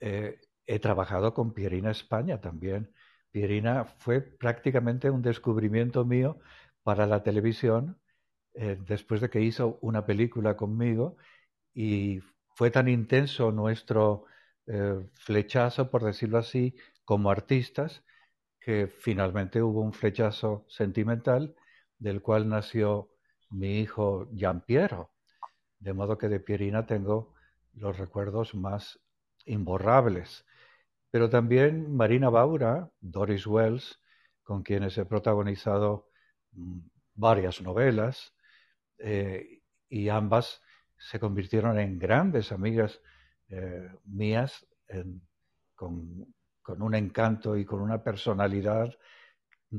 [0.00, 2.90] Eh, he trabajado con Pierina España también,
[3.32, 6.38] Pierina fue prácticamente un descubrimiento mío
[6.82, 7.98] para la televisión
[8.54, 11.16] eh, después de que hizo una película conmigo
[11.74, 12.20] y
[12.54, 14.26] fue tan intenso nuestro
[14.66, 18.04] eh, flechazo, por decirlo así, como artistas,
[18.60, 21.54] que finalmente hubo un flechazo sentimental
[21.98, 23.10] del cual nació
[23.50, 25.10] mi hijo Gian Piero.
[25.78, 27.34] De modo que de Pierina tengo
[27.72, 29.00] los recuerdos más
[29.46, 30.44] imborrables
[31.12, 34.00] pero también Marina Baura, Doris Wells,
[34.42, 36.10] con quienes he protagonizado
[36.50, 36.80] mm,
[37.14, 38.34] varias novelas,
[38.98, 40.60] eh, y ambas
[40.98, 43.00] se convirtieron en grandes amigas
[43.48, 44.66] eh, mías
[45.76, 46.26] con
[46.62, 48.94] con un encanto y con una personalidad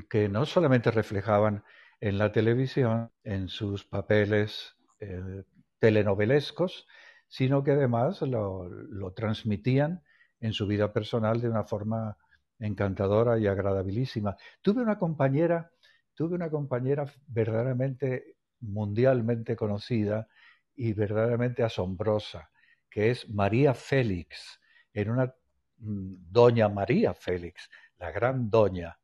[0.10, 1.63] que no solamente reflejaban
[2.00, 5.43] en la televisión, en sus papeles eh,
[5.80, 6.88] telenovelescos,
[7.28, 10.04] sino que además lo, lo, transmitían
[10.44, 12.18] en su vida personal de una forma
[12.60, 14.36] encantadora y agradabilísima.
[14.62, 15.72] Tuve una compañera,
[16.14, 20.28] tuve una compañera verdaderamente mundialmente conocida
[20.76, 22.50] y verdaderamente asombrosa,
[22.90, 24.60] que es María Félix,
[24.94, 25.34] en una
[25.78, 29.00] mm, doña María Félix, la gran doña,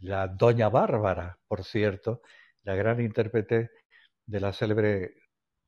[0.00, 2.22] la doña Bárbara, por cierto,
[2.64, 3.70] la gran intérprete
[4.26, 5.14] de la célebre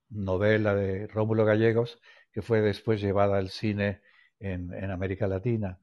[0.08, 2.00] novela de Rómulo Gallegos,
[2.32, 4.02] que fue después llevada al cine
[4.40, 5.78] en, América Latina.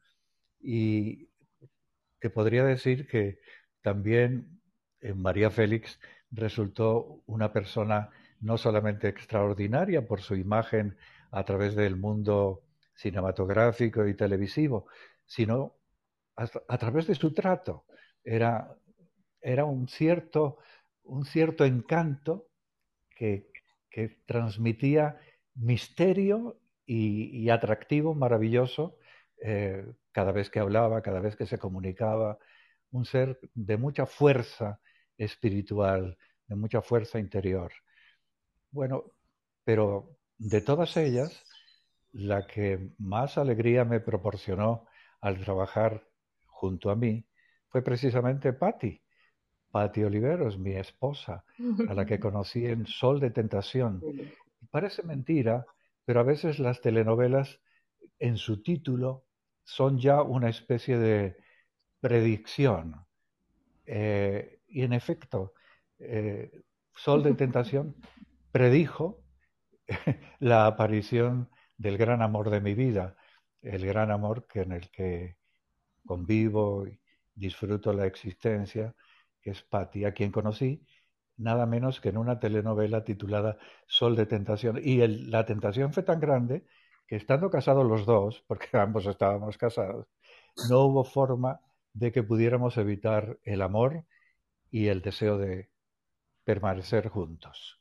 [0.59, 1.29] Y
[2.19, 3.39] que podría decir que
[3.81, 4.61] también
[4.99, 8.09] en María Félix resultó una persona
[8.39, 10.97] no solamente extraordinaria por su imagen
[11.31, 12.63] a través del mundo
[12.95, 14.87] cinematográfico y televisivo,
[15.25, 15.75] sino
[16.35, 17.85] a, través de su trato.
[18.23, 18.75] Era,
[19.41, 20.57] era un, cierto,
[21.03, 22.47] un cierto encanto
[23.09, 23.49] que,
[23.89, 25.19] que transmitía
[25.55, 26.60] misterio
[26.93, 28.97] y, atractivo maravilloso
[29.41, 32.37] eh, cada vez que hablaba, cada vez que se comunicaba,
[32.91, 34.81] un ser de mucha fuerza
[35.17, 37.71] espiritual, de mucha fuerza interior.
[38.71, 39.05] Bueno,
[39.63, 41.43] pero de todas ellas,
[42.11, 44.85] la que más alegría me proporcionó
[45.21, 46.05] al trabajar
[46.45, 47.25] junto a mí
[47.69, 49.01] fue precisamente Patti.
[49.71, 51.45] Patti Oliveros, mi esposa,
[51.87, 54.01] a la que conocí en Sol de Tentación.
[54.69, 55.65] Parece mentira,
[56.05, 57.61] pero a veces las telenovelas
[58.19, 59.25] en su título
[59.63, 61.37] son ya una especie de
[61.99, 63.05] predicción.
[63.85, 65.53] Eh, y en efecto,
[65.99, 66.51] eh,
[66.95, 67.95] Sol de Tentación
[68.51, 69.23] predijo
[70.39, 73.15] la aparición del gran amor de mi vida,
[73.61, 75.37] el gran amor que en el que
[76.05, 76.99] convivo y
[77.33, 78.95] disfruto la existencia,
[79.41, 80.85] que es Patti, a quien conocí
[81.41, 84.79] nada menos que en una telenovela titulada Sol de Tentación.
[84.81, 86.65] Y la tentación fue tan grande
[87.07, 90.07] que estando casados los dos, porque ambos estábamos casados,
[90.69, 91.59] no hubo forma
[91.93, 94.05] de que pudiéramos evitar el amor
[94.69, 95.69] y el deseo de
[96.43, 97.79] permanecer juntos.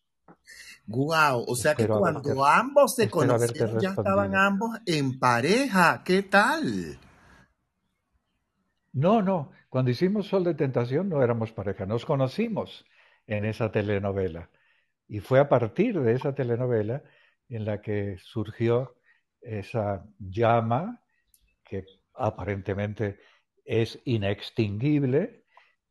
[0.86, 6.02] Guau, o sea que cuando ambos se conocieron ya estaban ambos en pareja.
[6.04, 6.98] ¿Qué tal?
[8.92, 9.52] No, no.
[9.68, 12.84] Cuando hicimos Sol de Tentación no éramos pareja, nos conocimos
[13.30, 14.50] en esa telenovela.
[15.08, 17.02] Y fue a partir de esa telenovela
[17.48, 18.96] en la que surgió
[19.40, 21.02] esa llama
[21.64, 23.18] que aparentemente
[23.64, 25.44] es inextinguible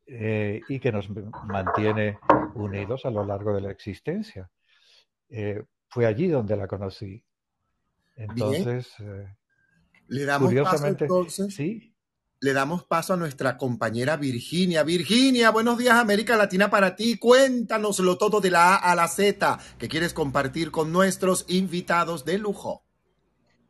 [0.06, 2.18] eh, y que nos mantiene
[2.54, 4.50] unidos a lo largo de la existencia.
[5.30, 7.24] Eh, fue allí donde la conocí.
[8.16, 9.34] Entonces, eh,
[10.08, 11.54] le damos curiosamente, paso entonces.
[11.54, 11.94] Sí.
[12.42, 14.82] Le damos paso a nuestra compañera Virginia.
[14.82, 17.18] Virginia, buenos días América Latina para ti.
[17.18, 22.38] Cuéntanoslo todo de la A a la Z que quieres compartir con nuestros invitados de
[22.38, 22.82] lujo.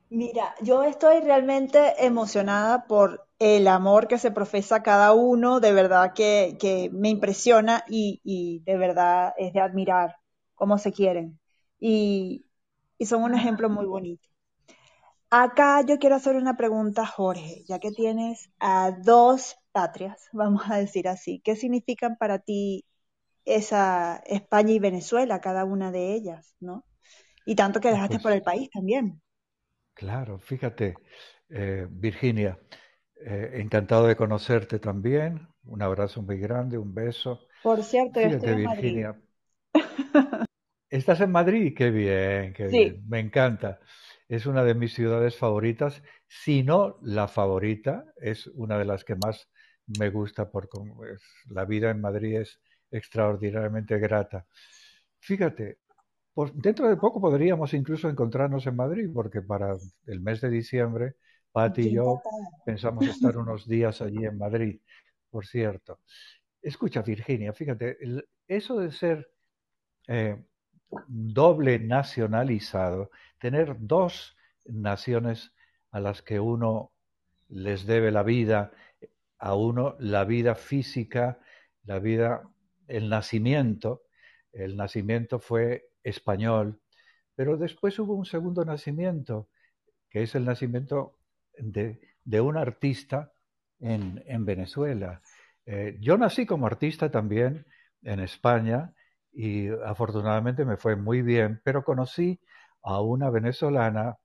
[0.08, 6.12] Mira, yo estoy realmente emocionada por el amor que se profesa cada uno, de verdad
[6.14, 10.14] que, me impresiona y, de verdad es de admirar
[10.54, 11.40] cómo se quieren.
[11.80, 12.46] Y,
[13.00, 14.28] son un ejemplo muy bonito.
[15.30, 20.76] Acá yo quiero hacer una pregunta, Jorge, ya que tienes a dos patrias, vamos a
[20.76, 21.40] decir así.
[21.44, 22.84] ¿Qué significan para ti
[23.44, 26.84] esa España y Venezuela, cada una de ellas, no?
[27.46, 29.22] Y tanto que dejaste pues por el país también.
[29.94, 30.94] Claro, fíjate,
[31.50, 32.58] eh, Virginia,
[33.16, 35.48] eh, encantado de conocerte también.
[35.64, 37.46] Un abrazo muy grande, un beso.
[37.62, 39.20] Por cierto, fíjate, Virginia.
[40.88, 41.72] ¿Estás en Madrid?
[41.76, 43.02] Qué bien, qué bien.
[43.08, 43.78] Me encanta.
[44.30, 46.04] Es una de mis ciudades favoritas.
[46.28, 49.50] Si no la favorita, es una de las que más
[49.98, 50.78] me gusta porque
[51.48, 52.60] la vida en Madrid es
[52.92, 54.46] extraordinariamente grata.
[55.18, 55.78] Fíjate,
[56.32, 59.76] pues dentro de poco podríamos incluso encontrarnos en Madrid, porque para
[60.06, 61.16] el mes de diciembre,
[61.50, 62.22] Patti y yo
[62.64, 64.80] pensamos estar unos días allí en Madrid,
[65.28, 65.98] por cierto.
[66.62, 67.98] Escucha, Virginia, fíjate,
[68.46, 69.28] eso de ser
[70.06, 70.40] eh,
[71.08, 73.10] doble nacionalizado,
[73.40, 74.36] tener dos
[74.66, 75.52] naciones
[75.90, 76.92] a las que uno
[77.48, 78.70] les debe la vida,
[79.38, 81.40] a uno la vida física,
[81.84, 82.48] la vida,
[82.86, 84.02] el nacimiento.
[84.52, 86.80] El nacimiento fue español,
[87.34, 89.48] pero después hubo un segundo nacimiento,
[90.08, 91.16] que es el nacimiento
[91.56, 93.32] de, un artista
[93.78, 95.22] en, Venezuela.
[95.66, 97.66] Eh, yo nací como artista también
[98.02, 98.92] en España
[99.32, 102.40] y afortunadamente me fue muy bien, pero conocí
[102.82, 104.16] a una venezolana,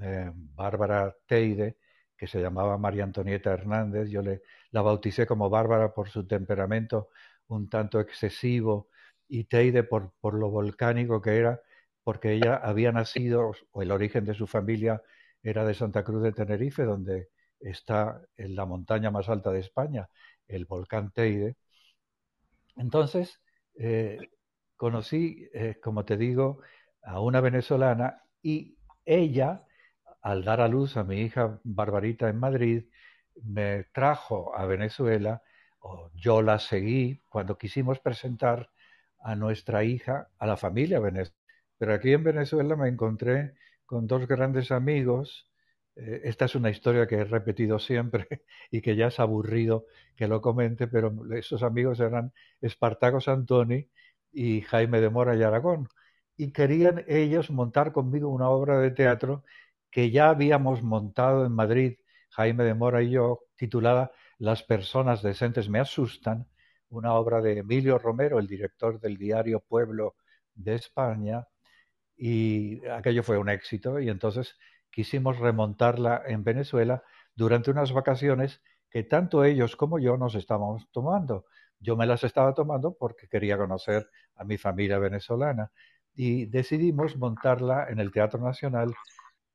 [0.00, 1.78] eh, Bárbara Teide,
[2.16, 4.08] que se llamaba María Antonieta Hernández.
[4.10, 7.08] Yo le, la bauticé como Bárbara por su temperamento
[7.48, 8.88] un tanto excesivo
[9.28, 11.60] y Teide por, por lo volcánico que era,
[12.02, 15.02] porque ella había nacido, o el origen de su familia
[15.42, 17.28] era de Santa Cruz de Tenerife, donde
[17.60, 20.08] está en la montaña más alta de España,
[20.48, 21.56] el volcán Teide.
[22.76, 23.40] Entonces,
[23.78, 24.18] eh,
[24.76, 26.60] conocí, eh, como te digo,
[27.04, 29.66] a una venezolana y ella,
[30.22, 32.84] al dar a luz a mi hija Barbarita en Madrid,
[33.42, 35.42] me trajo a Venezuela,
[35.80, 38.70] o yo la seguí cuando quisimos presentar
[39.20, 41.36] a nuestra hija a la familia Venezuela.
[41.78, 43.54] Pero aquí en Venezuela me encontré
[43.86, 45.50] con dos grandes amigos.
[45.96, 48.26] Eh, esta es una historia que he repetido siempre
[48.70, 49.86] y que ya es aburrido
[50.16, 53.88] que lo comente, pero esos amigos eran Espartaco Santoni
[54.32, 55.88] y Jaime de Mora y Aragón.
[56.36, 59.44] Y querían ellos montar conmigo una obra de teatro
[59.90, 61.98] que ya habíamos montado en Madrid,
[62.30, 66.48] Jaime de Mora y yo, titulada Las personas decentes me asustan,
[66.88, 70.16] una obra de Emilio Romero, el director del diario Pueblo
[70.54, 71.46] de España,
[72.16, 74.56] y aquello fue un éxito y entonces
[74.90, 77.02] quisimos remontarla en Venezuela
[77.34, 81.46] durante unas vacaciones que tanto ellos como yo nos estábamos tomando.
[81.80, 85.72] Yo me las estaba tomando porque quería conocer a mi familia venezolana
[86.14, 88.94] y decidimos montarla en el Teatro Nacional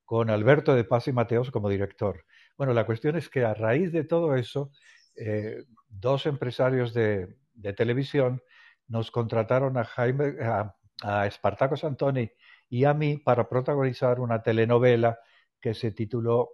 [0.04, 2.24] con Alberto de Paz y Mateos como director.
[2.56, 4.72] Bueno, la cuestión es que a raíz de todo eso,
[5.16, 7.36] eh, dos empresarios de,
[7.76, 8.42] televisión
[8.88, 12.30] nos contrataron a Jaime, a, a Espartaco Santoni
[12.68, 15.18] y a mí para protagonizar una telenovela
[15.60, 16.50] que se tituló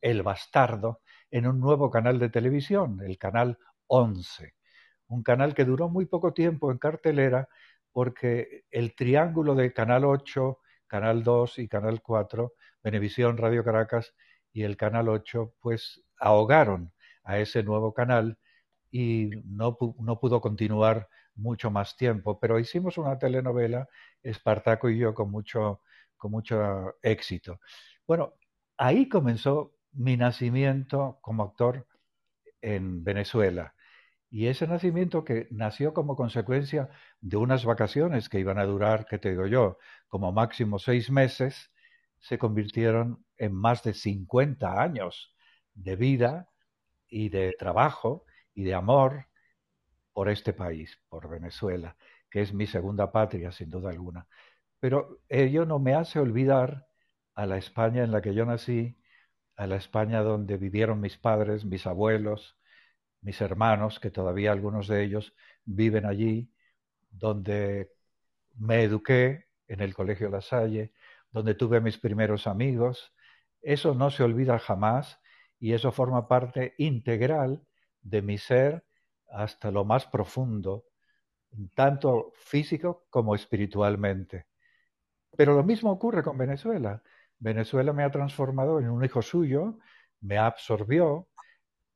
[0.00, 4.54] El Bastardo en un nuevo canal de televisión, el canal 11
[5.10, 7.48] un canal que duró muy poco tiempo en cartelera
[7.92, 14.14] porque el triángulo de Canal 8, Canal 2 y Canal 4, Venevisión, Radio Caracas
[14.52, 16.92] y el Canal 8, pues ahogaron
[17.24, 18.38] a ese nuevo canal
[18.90, 22.38] y no, no pudo continuar mucho más tiempo.
[22.40, 23.88] Pero hicimos una telenovela,
[24.22, 25.82] Espartaco y yo, con mucho,
[26.16, 27.60] con mucho éxito.
[28.06, 28.34] Bueno,
[28.76, 31.86] ahí comenzó mi nacimiento como actor
[32.60, 33.74] en Venezuela.
[34.30, 36.88] Y ese nacimiento que nació como consecuencia
[37.20, 39.78] de unas vacaciones que iban a durar, ¿qué te digo yo?,
[40.08, 41.72] como máximo seis meses,
[42.20, 45.34] se convirtieron en más de 50 años
[45.74, 46.48] de vida
[47.08, 48.24] y de trabajo
[48.54, 49.26] y de amor
[50.12, 51.96] por este país, por Venezuela,
[52.30, 54.28] que es mi segunda patria, sin duda alguna.
[54.80, 56.86] Pero ello no me hace olvidar
[57.34, 58.98] a la España en la que yo nací,
[59.56, 62.59] a la España donde vivieron mis padres, mis abuelos,
[63.22, 66.52] mis hermanos, que todavía algunos de ellos viven allí,
[67.10, 67.92] donde
[68.56, 70.92] me eduqué en el Colegio La Salle,
[71.30, 73.14] donde tuve mis primeros amigos.
[73.62, 75.20] Eso no se olvida jamás
[75.58, 77.62] y eso forma parte integral
[78.02, 78.84] de mi ser
[79.28, 80.86] hasta lo más profundo,
[81.74, 84.46] tanto físico como espiritualmente.
[85.36, 87.02] Pero lo mismo ocurre con Venezuela.
[87.38, 89.78] Venezuela me ha transformado en un hijo suyo,
[90.20, 91.28] me absorbió,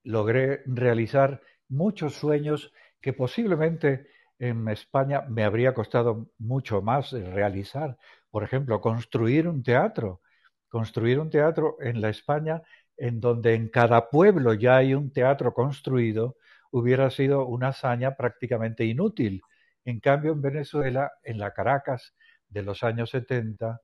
[0.04, 4.06] logré realizar muchos sueños que posiblemente
[4.38, 7.96] en España me habría costado mucho más realizar.
[8.30, 10.20] Por ejemplo, construir un teatro.
[10.68, 12.62] Construir un teatro en la España
[12.96, 16.36] en donde en cada pueblo ya hay un teatro construido,
[16.70, 19.42] hubiera sido una hazaña prácticamente inútil.
[19.84, 22.14] En cambio, en Venezuela, en la Caracas
[22.48, 23.80] de los años 70,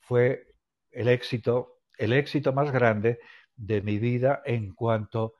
[0.00, 0.46] fue
[0.90, 3.18] el éxito, el éxito más grande
[3.56, 5.34] de mi vida en cuanto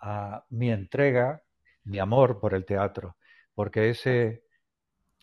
[0.00, 1.42] a mi entrega,
[1.84, 3.16] mi amor por el teatro,
[3.54, 4.44] porque ese,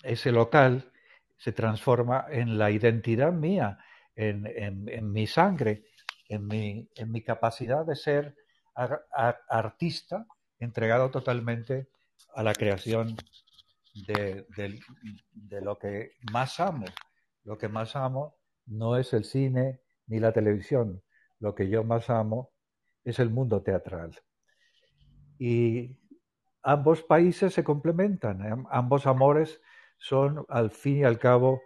[0.03, 0.91] ese local
[1.37, 3.77] se transforma en la identidad mía,
[4.15, 5.85] en, en, mi sangre,
[6.27, 8.35] en mi, en mi, capacidad de ser
[9.47, 10.25] artista
[10.59, 11.89] entregado totalmente
[12.33, 13.15] a la creación
[14.07, 14.45] de,
[15.33, 16.85] de, lo que más amo.
[17.43, 18.35] Lo que más amo
[18.65, 21.01] no es el cine ni la televisión.
[21.39, 22.51] Lo que yo más amo
[23.03, 24.11] es el mundo teatral.
[25.39, 25.97] Y
[26.63, 29.61] ambos países se complementan, ambos amores
[29.97, 31.61] son al fin y al cabo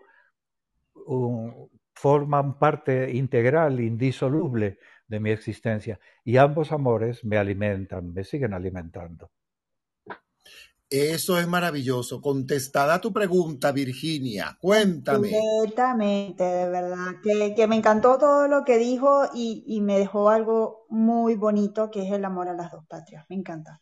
[1.93, 9.32] forman parte integral, indisoluble de mi existencia y ambos amores me alimentan, me siguen alimentando.
[10.92, 12.22] Eso es maravilloso.
[12.22, 15.32] Contestada tu pregunta, Virginia, cuéntame.
[15.32, 20.86] Completamente, de verdad, que, me encantó todo lo que dijo y, y me dejó algo
[20.89, 23.26] muy bonito que es el amor a las dos patrias.
[23.30, 23.80] Me encanta.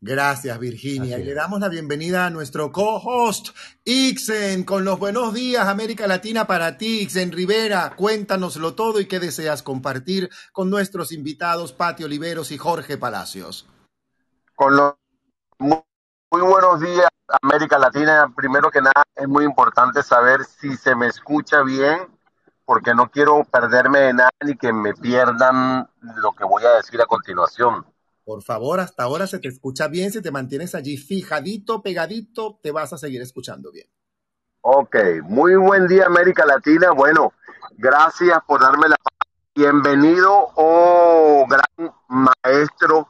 [0.00, 1.18] Gracias, Virginia.
[1.18, 3.48] y le damos la bienvenida a nuestro co-host,
[3.84, 7.94] Ixen, con los buenos días, América Latina para ti, Ixen Rivera.
[7.96, 13.68] Cuéntanoslo todo y qué deseas compartir con nuestros invitados, Pati Oliveros y Jorge Palacios.
[14.54, 14.94] Con los
[16.32, 17.08] muy, buenos días,
[17.42, 18.32] América Latina.
[18.34, 22.08] Primero que nada, es muy importante saber si se me escucha bien,
[22.64, 27.00] porque no quiero perderme de nada ni que me pierdan lo que voy a decir
[27.02, 27.84] a continuación.
[28.24, 30.10] Por favor, hasta ahora se te escucha bien.
[30.10, 33.88] Si te mantienes allí fijadito, pegadito, te vas a seguir escuchando bien.
[34.62, 36.92] Ok, muy buen día América Latina.
[36.92, 37.32] Bueno,
[37.76, 38.96] gracias por darme la
[39.54, 43.06] bienvenido, oh gran maestro,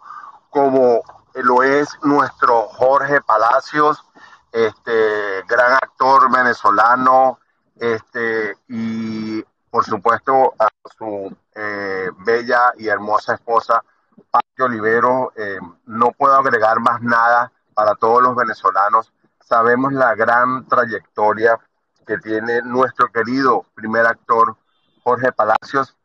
[0.51, 1.03] como
[1.35, 4.05] lo es nuestro Jorge Palacios,
[4.53, 7.39] este gran actor venezolano,
[7.77, 13.83] este y por supuesto a su eh, bella y hermosa esposa
[14.31, 19.13] Patio Olivero, eh, no puedo agregar más nada para todos los venezolanos.
[19.41, 21.59] Sabemos la gran trayectoria
[22.07, 24.57] que tiene nuestro querido primer actor
[25.03, 25.97] Jorge Palacios,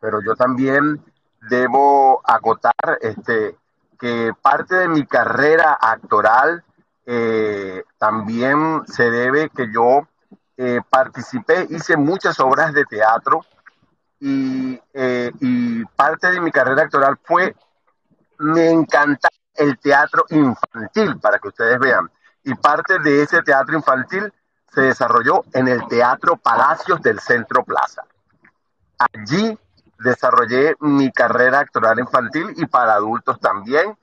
[0.00, 1.04] pero yo también
[1.48, 3.56] debo acotar este,
[3.98, 6.64] que parte de mi carrera actoral
[7.04, 10.08] eh, también se debe que yo
[10.56, 13.44] eh, participé, hice muchas obras de teatro,
[14.20, 17.54] eh, y, parte de mi carrera actoral fue,
[18.38, 22.10] me encanta el teatro infantil, para que ustedes vean.
[22.42, 24.32] Y parte de ese teatro infantil
[24.72, 28.02] se desarrolló en el Teatro Palacios del Centro Plaza.
[28.98, 29.58] Allí
[29.98, 33.96] desarrollé mi carrera actoral infantil y para adultos también,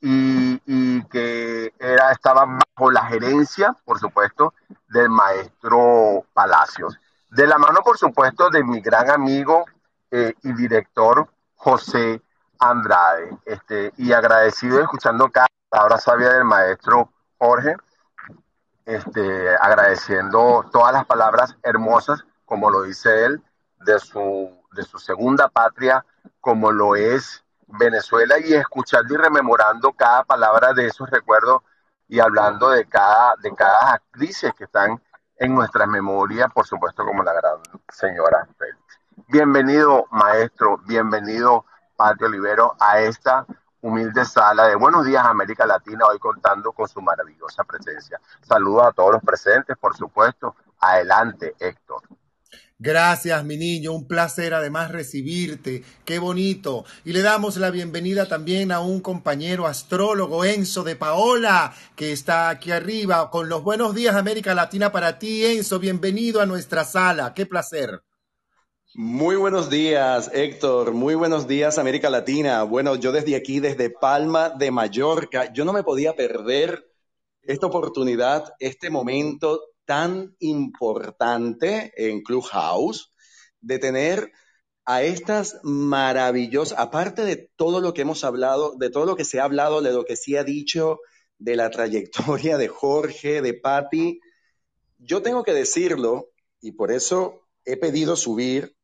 [0.00, 4.54] y, que era, estaba bajo la gerencia, por supuesto,
[4.88, 6.98] del maestro Palacios.
[7.30, 9.64] De la mano, por supuesto, de mi gran amigo
[10.10, 12.22] eh, y director José
[12.58, 13.36] Andrade.
[13.44, 17.76] Este, y agradecido escuchando cada palabra sabia del maestro Jorge,
[18.86, 23.42] este, agradeciendo todas las palabras hermosas, como lo dice él,
[23.84, 26.04] de su, de su segunda patria,
[26.40, 31.62] como lo es Venezuela, y escuchando y rememorando cada palabra de esos recuerdos
[32.08, 35.00] y hablando de cada, de cada actrices que están
[35.36, 37.58] en nuestra memoria, por supuesto, como la gran
[37.92, 39.00] señora Félix.
[39.28, 41.64] Bienvenido, maestro, bienvenido,
[41.96, 43.44] Patio Olivero, a esta
[43.80, 48.20] humilde sala de Buenos Días América Latina, hoy contando con su maravillosa presencia.
[48.40, 50.56] Saludos a todos los presentes, por supuesto.
[50.80, 52.02] Adelante, Héctor.
[52.80, 53.92] Gracias, mi niño.
[53.92, 55.82] Un placer además recibirte.
[56.04, 56.84] Qué bonito.
[57.04, 62.50] Y le damos la bienvenida también a un compañero astrólogo, Enzo de Paola, que está
[62.50, 65.80] aquí arriba con los buenos días América Latina para ti, Enzo.
[65.80, 67.34] Bienvenido a nuestra sala.
[67.34, 68.00] Qué placer.
[68.94, 70.92] Muy buenos días, Héctor.
[70.92, 72.62] Muy buenos días, América Latina.
[72.62, 76.88] Bueno, yo desde aquí, desde Palma de Mallorca, yo no me podía perder
[77.42, 83.10] esta oportunidad, este momento tan importante en Clubhouse
[83.62, 84.30] de tener
[84.84, 89.40] a estas maravillosas, aparte de todo lo que hemos hablado, de todo lo que se
[89.40, 91.00] ha hablado, de lo que se ha dicho,
[91.38, 94.20] de la trayectoria de Jorge, de Patti,
[94.98, 98.76] yo tengo que decirlo, y por eso he pedido subir,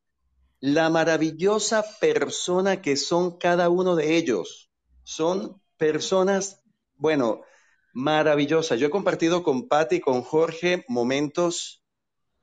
[0.58, 4.70] la maravillosa persona que son cada uno de ellos.
[5.02, 6.62] Son personas,
[6.96, 7.42] bueno,
[7.94, 8.74] maravillosa.
[8.74, 11.82] Yo he compartido con Patti y con Jorge momentos,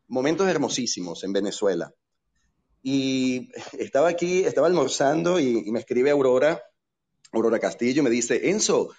[0.08, 1.94] momentos hermosísimos en Venezuela.
[2.82, 6.64] Y estaba aquí, estaba almorzando y, me escribe Aurora,
[7.32, 8.90] Aurora Castillo, me dice, Enzo,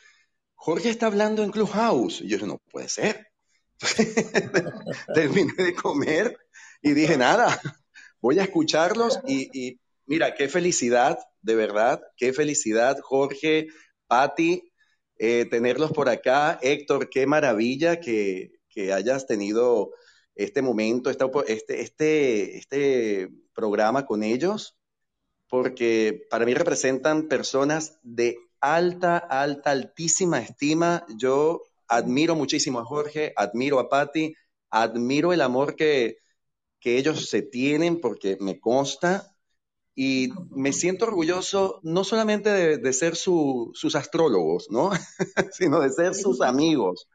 [0.54, 2.20] Jorge está hablando en Clubhouse.
[2.20, 3.26] Y yo dije, no puede ser.
[5.14, 6.36] Terminé de comer
[6.82, 7.60] y dije, nada,
[8.20, 13.68] voy a escucharlos y, y mira, qué felicidad, de verdad, qué felicidad, Jorge,
[14.06, 14.71] Patti,
[15.24, 16.58] eh, tenerlos por acá.
[16.60, 18.58] Héctor, qué maravilla que,
[18.92, 19.92] hayas tenido
[20.34, 24.76] este momento, este, este, este programa con ellos,
[25.48, 31.06] porque para mí representan personas de alta, alta, altísima estima.
[31.16, 34.34] Yo admiro muchísimo a Jorge, admiro a Patti,
[34.70, 36.18] admiro el amor que,
[36.80, 39.31] que ellos se tienen, porque me consta,
[39.94, 44.90] y me siento orgulloso no solamente de, ser sus astrólogos, ¿no?
[45.52, 47.08] sino de ser sus amigos.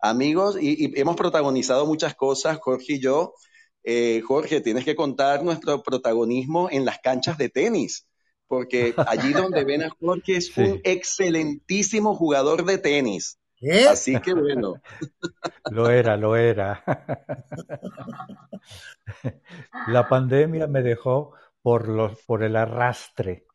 [0.00, 3.34] Amigos, y, hemos protagonizado muchas cosas, Jorge y yo.
[3.84, 8.06] Eh, Jorge, tienes que contar nuestro protagonismo en las canchas de tenis,
[8.46, 13.38] porque allí donde ven a Jorge es un excelentísimo jugador de tenis.
[13.88, 14.74] Así que bueno.
[15.70, 16.82] Lo era, lo era.
[19.86, 21.32] La pandemia me dejó
[21.62, 23.46] por, los, por el arrastre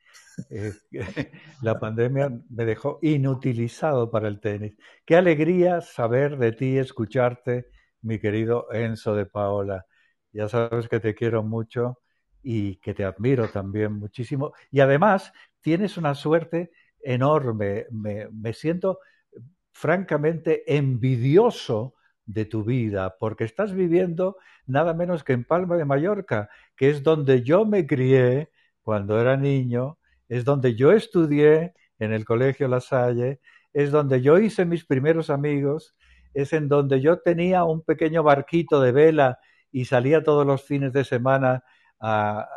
[0.49, 0.73] Eh,
[1.61, 4.75] la pandemia me dejó inutilizado para el tenis.
[5.05, 7.67] Qué alegría saber de ti, escucharte,
[8.01, 9.85] mi querido Enzo de Paola.
[10.31, 11.99] Ya sabes que te quiero mucho
[12.43, 14.53] y que te admiro también muchísimo.
[14.71, 15.31] Y además
[15.61, 17.87] tienes una suerte enorme.
[17.91, 18.99] Me, me siento
[19.71, 21.95] francamente envidioso
[22.27, 27.01] de tu vida, porque estás viviendo nada menos que en Palma de Mallorca, que es
[27.01, 28.51] donde yo me crié
[28.81, 29.97] cuando era niño,
[30.29, 33.39] es donde yo estudié en el Colegio La Salle,
[33.73, 35.95] es donde yo hice mis primeros amigos,
[36.33, 39.39] es en donde yo tenía un pequeño barquito de vela
[39.71, 41.63] y salía todos los fines de semana
[41.99, 42.47] a,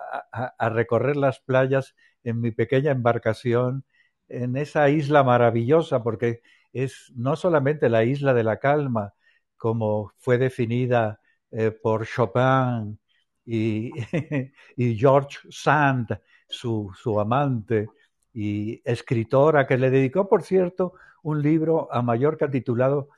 [0.58, 1.94] a, recorrer las playas
[2.24, 3.84] en mi pequeña embarcación,
[4.28, 6.42] en esa isla maravillosa, porque
[6.72, 9.14] es no solamente la isla de la calma,
[9.60, 12.98] como fue definida eh, por Chopin
[13.44, 13.92] y,
[14.96, 16.90] George Sand, su,
[17.20, 17.88] amante
[18.32, 23.10] y escritora, que le dedicó, por cierto, un libro a Mallorca titulado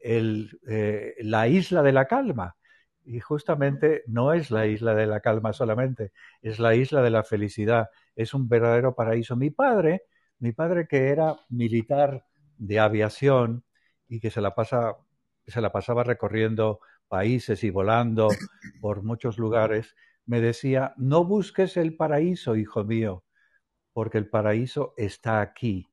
[0.00, 2.56] eh, La isla de la calma.
[3.04, 7.24] Y justamente no es la isla de la calma solamente, es la isla de la
[7.24, 9.36] felicidad, es un verdadero paraíso.
[9.36, 10.04] Mi padre,
[10.38, 12.24] mi padre que era militar
[12.56, 13.64] de aviación
[14.08, 14.96] y que se la pasa
[15.50, 18.28] se la pasaba recorriendo países y volando
[18.80, 19.94] por muchos lugares,
[20.26, 23.24] me decía, no busques el paraíso, hijo mío,
[23.92, 25.88] porque el paraíso está aquí.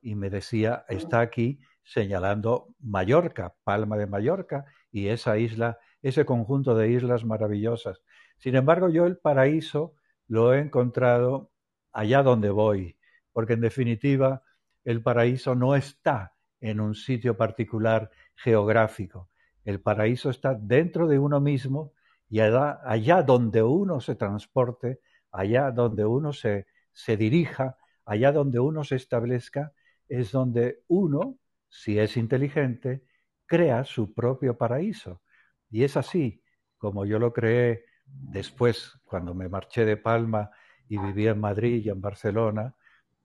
[0.00, 6.74] Y me decía, está aquí señalando Mallorca, Palma de Mallorca, y esa isla, ese conjunto
[6.74, 8.02] de islas maravillosas.
[8.38, 9.94] Sin embargo, yo el paraíso
[10.26, 11.50] lo he encontrado
[11.92, 12.96] allá donde voy,
[13.32, 14.42] porque en definitiva
[14.84, 19.30] el paraíso no está en un sitio particular geográfico.
[19.64, 21.92] El paraíso está dentro de uno mismo
[22.28, 28.84] y allá, donde uno se transporte, allá donde uno se, se dirija, allá donde uno
[28.84, 29.72] se establezca,
[30.08, 33.04] es donde uno, si es inteligente,
[33.46, 35.22] crea su propio paraíso.
[35.70, 36.42] Y es así
[36.82, 40.50] como yo lo creé después, cuando me marché de Palma
[40.88, 42.74] y viví en Madrid y en Barcelona,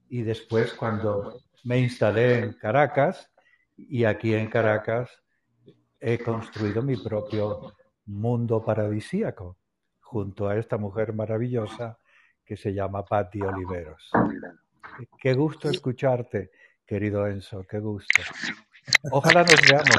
[0.10, 3.32] y después cuando me instalé en Caracas,
[3.78, 5.10] y aquí en Caracas
[6.00, 7.74] he construido mi propio
[8.06, 9.58] mundo paradisíaco
[10.00, 12.00] junto a esta mujer maravillosa
[12.44, 14.10] que se llama Patti Oliveros.
[15.20, 16.52] Qué gusto escucharte,
[16.86, 18.22] querido Enzo, qué gusto.
[19.12, 19.98] Ojalá nos veamos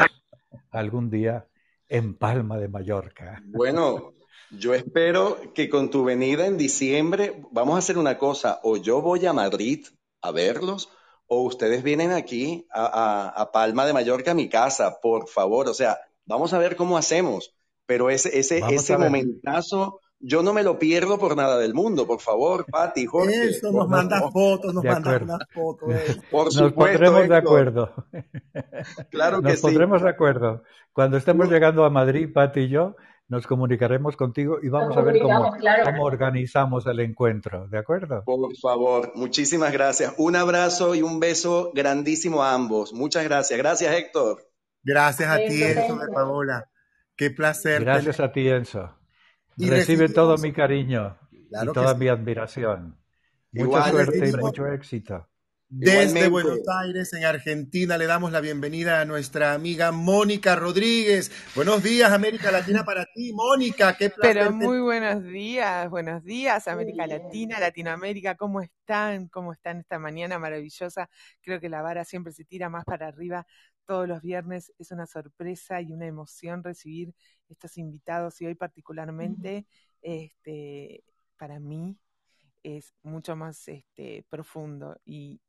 [0.70, 1.46] algún día
[1.88, 3.42] en Palma de Mallorca.
[3.44, 4.14] Bueno,
[4.50, 9.02] yo espero que con tu venida en diciembre vamos a hacer una cosa, o yo
[9.02, 9.86] voy a Madrid
[10.22, 10.88] a verlos,
[11.28, 15.68] o ustedes vienen aquí a, Palma de Mallorca, a mi casa, por favor.
[15.68, 17.54] O sea, vamos a ver cómo hacemos.
[17.86, 22.20] Pero ese, ese, ese momentazo, yo no me lo pierdo por nada del mundo, por
[22.20, 23.48] favor, Pati, Jorge.
[23.48, 25.88] Eso, nos manda fotos, nos manda unas fotos.
[26.30, 27.92] Por nos pondremos de acuerdo.
[29.10, 30.62] Claro que nos pondremos de acuerdo.
[30.92, 32.96] Cuando estemos llegando a Madrid, Pati y yo,
[33.28, 35.54] nos comunicaremos contigo y vamos a ver cómo,
[35.84, 38.24] cómo, organizamos el encuentro, ¿de acuerdo?
[38.24, 40.14] Por favor, muchísimas gracias.
[40.16, 42.94] Un abrazo y un beso grandísimo a ambos.
[42.94, 43.58] Muchas gracias.
[43.58, 44.48] Gracias, Héctor.
[44.82, 46.70] Gracias a ti, Enzo de Paola.
[47.16, 47.84] Qué placer.
[47.84, 48.96] Gracias a ti, Enzo.
[49.58, 52.96] Recibe todo mi cariño y toda mi admiración.
[53.52, 55.28] Mucha suerte y mucho éxito.
[55.70, 61.30] Desde Buenos Aires, en Argentina, le damos la bienvenida a nuestra amiga Mónica Rodríguez.
[61.54, 63.94] Buenos días, América Latina, para ti, Mónica.
[63.94, 64.34] Qué placer.
[64.34, 68.34] Pero muy buenos días, buenos días, América Latina, Latinoamérica.
[68.34, 69.28] ¿Cómo están?
[69.28, 71.10] ¿Cómo están esta mañana maravillosa?
[71.42, 73.46] Creo que la vara siempre se tira más para arriba
[73.84, 74.72] todos los viernes.
[74.78, 77.14] Es una sorpresa y una emoción recibir
[77.50, 79.66] estos invitados y hoy particularmente,
[80.00, 81.04] este,
[81.36, 81.98] para mí,
[82.62, 85.40] es mucho más este, profundo y,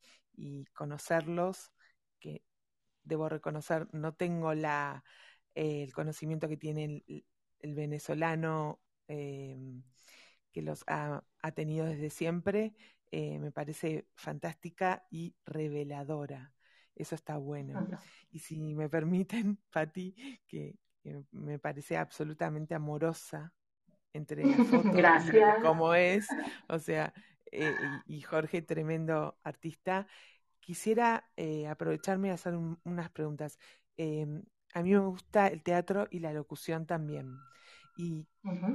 [0.73, 1.71] conocerlos,
[2.19, 2.43] que
[3.03, 5.03] debo reconocer, no tengo la,
[5.53, 7.03] el conocimiento que tiene
[7.59, 9.83] el, venezolano em,
[10.53, 12.73] que los ha, tenido desde siempre,
[13.11, 16.53] eh, me parece fantástica y reveladora.
[16.95, 17.87] Eso está bueno.
[18.29, 20.77] Y si me permiten, Patti, que
[21.31, 23.53] me parece absolutamente amorosa
[24.13, 24.43] entre
[24.93, 25.61] Gracias.
[25.61, 26.27] como es,
[26.67, 27.13] o sea,
[27.51, 27.73] eh,
[28.05, 30.07] y Jorge, tremendo artista.
[30.59, 33.57] Quisiera eh, aprovecharme y hacer unas preguntas.
[33.97, 34.43] Em,
[34.73, 37.37] a mí me gusta el teatro y la locución también.
[37.97, 38.27] Y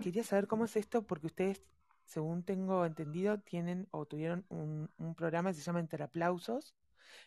[0.03, 1.63] quería saber cómo es esto, porque ustedes,
[2.05, 6.75] según tengo entendido, tienen o tuvieron un, programa que se llama Entre Aplausos,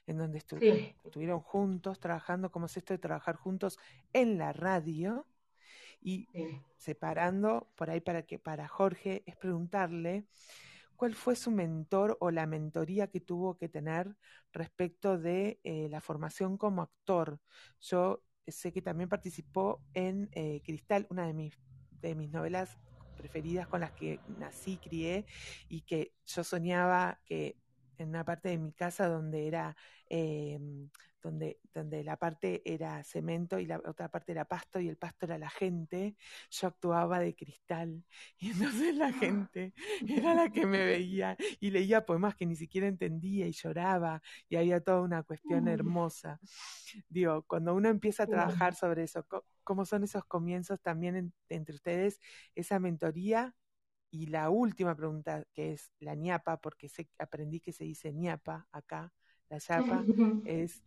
[0.06, 3.80] en donde estuvieron juntos trabajando, cómo es esto de trabajar juntos
[4.14, 5.26] en la radio
[6.02, 6.28] y
[6.78, 10.26] separando por ahí para que para Jorge es preguntarle
[10.98, 14.18] cuál fue su mentor o la mentoría que tuvo que tener
[14.52, 17.40] respecto de eh, la formación como actor.
[17.80, 21.54] Yo sé que también participó en eh, Cristal, una de mis,
[22.02, 22.78] de mis novelas
[23.16, 25.26] preferidas con las que nací, crié
[25.70, 27.58] y que yo soñaba que
[27.98, 29.76] en una parte de mi casa donde era
[30.10, 30.90] em,
[31.28, 35.26] donde, donde la parte era cemento y la otra parte era pasto y el pasto
[35.26, 36.16] era la gente,
[36.50, 38.06] yo actuaba de cristal
[38.40, 39.74] y entonces la gente
[40.08, 44.56] era la que me veía y leía poemas que ni siquiera entendía y lloraba y
[44.56, 46.40] había toda una cuestión hermosa.
[47.10, 49.26] Digo, cuando uno empieza a trabajar sobre eso,
[49.64, 52.22] ¿cómo son esos comienzos también entre ustedes?
[52.56, 53.54] Esa mentoría
[54.10, 58.66] y la última pregunta, que es la ñapa, porque sé, aprendí que se dice ñapa
[58.72, 59.12] acá,
[59.50, 60.04] la ñapa,
[60.48, 60.84] es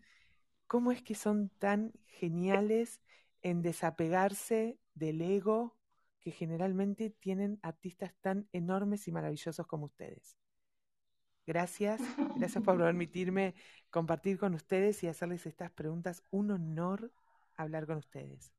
[0.71, 3.01] ¿cómo es que son tan geniales
[3.43, 5.77] en desapegarse del ego
[6.21, 10.37] que generalmente tienen artistas tan enormes y maravillosos como ustedes?
[11.45, 12.01] Gracias,
[12.37, 13.57] gracias por permitirme
[13.91, 16.23] compartir con ustedes y hacerles estas preguntas.
[16.31, 17.11] Un honor
[17.57, 18.53] hablar con ustedes.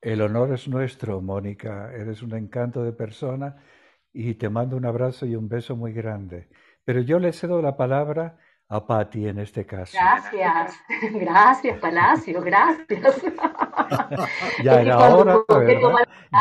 [0.00, 1.92] El honor es nuestro, Mónica.
[1.92, 3.56] Eres un encanto de persona
[4.12, 6.50] y te mando un abrazo y un beso muy grande.
[6.84, 8.38] Pero yo le cedo la palabra
[8.70, 9.98] a Patti en este caso.
[9.98, 10.80] Gracias,
[11.12, 13.20] gracias Palacio, gracias.
[14.64, 15.40] ya era hora,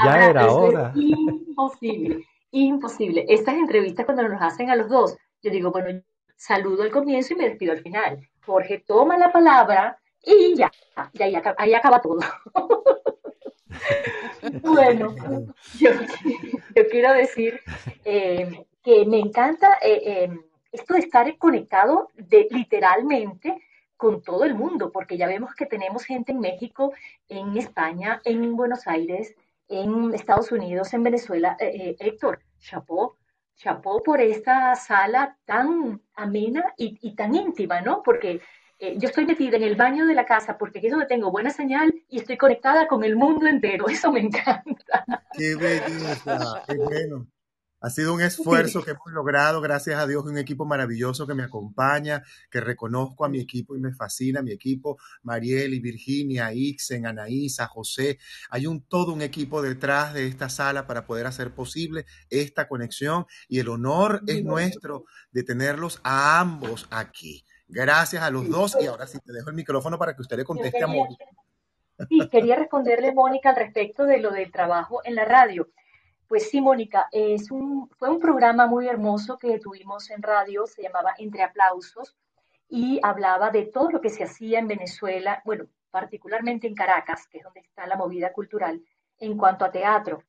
[0.05, 0.93] Ya era hora.
[0.95, 3.25] imposible, imposible.
[3.27, 6.01] Estas entrevistas cuando nos hacen a los dos, yo digo, bueno,
[6.35, 8.19] saludo al comienzo y me despido al final.
[8.45, 10.71] Jorge toma la palabra y ya,
[11.13, 11.25] ya
[11.57, 12.19] ahí, acaba todo.
[14.61, 15.15] bueno,
[15.79, 15.91] yo,
[16.91, 17.59] quiero decir
[18.05, 20.39] eh, que me encanta eh, eh,
[20.71, 23.61] esto de estar conectado de, literalmente
[23.97, 26.93] con todo el mundo, porque ya vemos que tenemos gente en México,
[27.27, 29.35] en España, en Buenos Aires,
[29.67, 31.57] en Estados Unidos, en Venezuela.
[31.59, 33.17] Héctor, chapó,
[33.55, 38.01] chapó por esta sala tan amena y, tan íntima, ¿no?
[38.01, 38.39] Porque
[38.79, 41.49] eh, yo estoy metida en el baño de la casa porque es donde tengo buena
[41.49, 43.87] señal y estoy conectada con el mundo entero.
[43.89, 45.05] Eso me encanta.
[45.33, 47.27] Qué belleza, qué bueno.
[47.81, 51.43] Ha sido un esfuerzo que hemos logrado, gracias a Dios, un equipo maravilloso que me
[51.43, 57.05] acompaña, que reconozco a mi equipo y me fascina mi equipo, Mariel y Virginia, Ixen,
[57.05, 58.19] Anaísa, José.
[58.49, 63.25] Hay un todo un equipo detrás de esta sala para poder hacer posible esta conexión
[63.47, 67.45] y el honor es nuestro de tenerlos a ambos aquí.
[67.67, 70.43] Gracias a los dos y ahora sí te dejo el micrófono para que usted le
[70.43, 71.25] conteste a Mónica.
[72.09, 75.69] Sí, quería responderle, Mónica, al respecto de lo del trabajo en la radio.
[76.29, 77.09] Pues sí, Mónica,
[77.97, 82.15] fue un programa muy hermoso que tuvimos en radio, se llamaba Entre Aplausos,
[82.67, 87.39] y hablaba de todo lo que se hacía en Venezuela, bueno, particularmente en Caracas, que
[87.39, 88.79] es donde está la movida cultural,
[89.17, 90.23] en cuanto a teatro.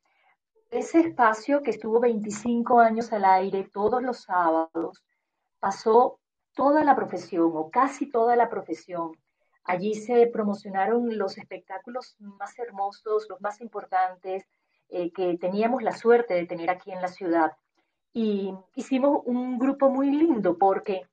[0.70, 5.04] Ese espacio que estuvo 25 años al aire todos los sábados,
[5.58, 6.18] pasó
[6.54, 9.12] toda la profesión o casi toda la profesión.
[9.64, 14.48] Allí se promocionaron los espectáculos más hermosos, los más importantes
[14.90, 17.52] eh, que teníamos la suerte de tener aquí en la ciudad.
[18.12, 21.06] Y hicimos un grupo muy lindo porque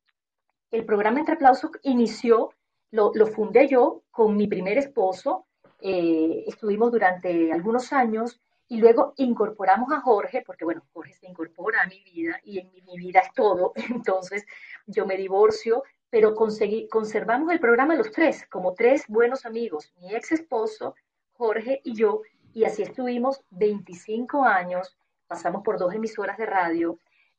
[0.71, 2.51] el programa Entre Aplausos inició,
[2.91, 5.45] lo, lo fundé yo con mi primer esposo.
[5.79, 11.81] Eh, estuvimos durante algunos años y luego incorporamos a Jorge, porque bueno, Jorge se incorpora
[11.81, 14.45] a mi vida y en mi, vida es todo, entonces
[14.85, 20.13] yo me divorcio, pero conseguí, conservamos el programa los tres, como tres buenos amigos, mi
[20.13, 20.95] ex esposo,
[21.33, 22.21] Jorge y yo,
[22.57, 24.97] y así estuvimos 25 años,
[25.27, 26.97] pasamos por dos emisoras de radio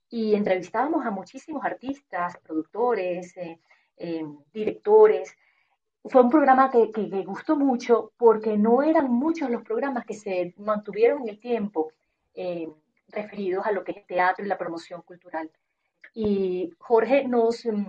[0.09, 3.59] y entrevistábamos a muchísimos artistas, productores, eh,
[3.97, 5.37] eh, directores,
[6.05, 10.55] fue un programa que, que, gustó mucho porque no eran muchos los programas que se
[10.57, 11.91] mantuvieron en el tiempo
[12.35, 12.69] eh,
[13.09, 15.51] referidos a lo que es teatro y la promoción cultural.
[16.15, 17.87] Y Jorge nos mm,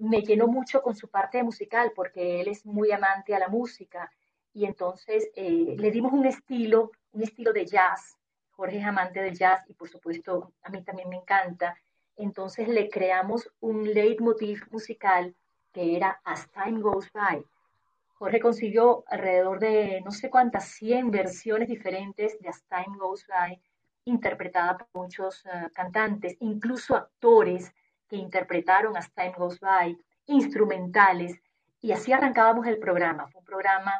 [0.00, 4.12] me llenó mucho con su parte musical porque él es muy amante a la música
[4.56, 8.16] y entonces eh, le dimos un estilo, un estilo de jazz.
[8.52, 11.76] Jorge es amante del jazz y por supuesto a mí también me encanta.
[12.16, 15.36] Entonces le creamos un leitmotiv musical
[15.74, 17.44] que era As Time Goes By.
[18.14, 23.60] Jorge consiguió alrededor de no sé cuántas 100 versiones diferentes de As Time Goes By,
[24.06, 27.74] interpretada por muchos eh, cantantes, incluso actores
[28.08, 31.38] que interpretaron As Time Goes By, instrumentales,
[31.82, 33.26] y así arrancábamos el programa.
[33.26, 33.92] Fue un programa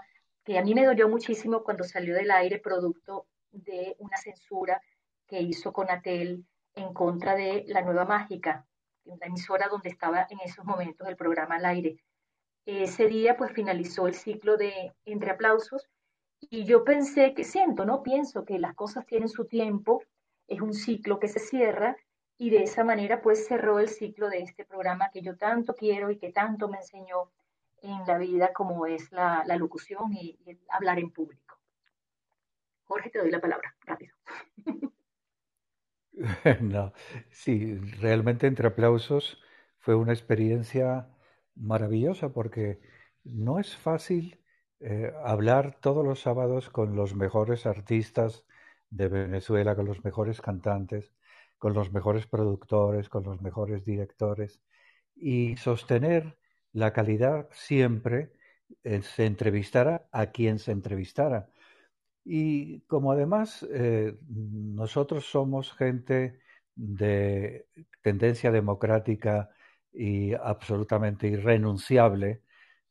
[0.46, 4.80] que a mí me dolió muchísimo cuando salió del aire, producto de una censura
[5.26, 8.64] que hizo Conatel en contra de La Nueva Mágica,
[9.04, 11.96] la emisora donde estaba en esos momentos el programa al aire.
[12.64, 15.88] Ese día pues finalizó el ciclo de Entre Aplausos
[16.38, 18.04] y yo pensé que siento, ¿no?
[18.04, 20.04] Pienso que las cosas tienen su tiempo,
[20.46, 21.96] es un ciclo que se cierra
[22.38, 26.12] y de esa manera pues cerró el ciclo de este programa que yo tanto quiero
[26.12, 27.32] y que tanto me enseñó
[27.86, 31.58] en la vida como es la, locución y, y, hablar en público.
[32.84, 34.14] Jorge, te doy la palabra, rápido.
[36.62, 36.94] No,
[37.30, 39.38] sí, realmente entre aplausos
[39.78, 41.08] fue una experiencia
[41.54, 42.80] maravillosa porque
[43.24, 44.40] no es fácil
[44.80, 48.44] eh, hablar todos los sábados con los mejores artistas
[48.90, 51.12] de Venezuela, con los mejores cantantes,
[51.58, 54.60] con los mejores productores, con los mejores directores
[55.14, 56.38] y sostener
[56.76, 58.32] la calidad siempre
[58.84, 61.48] eh, se entrevistara a quien se entrevistara.
[62.24, 66.40] Y como además eh, nosotros somos gente
[66.74, 67.66] de
[68.02, 69.50] tendencia democrática
[69.92, 72.42] y absolutamente irrenunciable,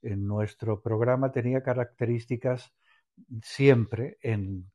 [0.01, 2.73] en nuestro programa tenía características
[3.43, 4.71] siempre en,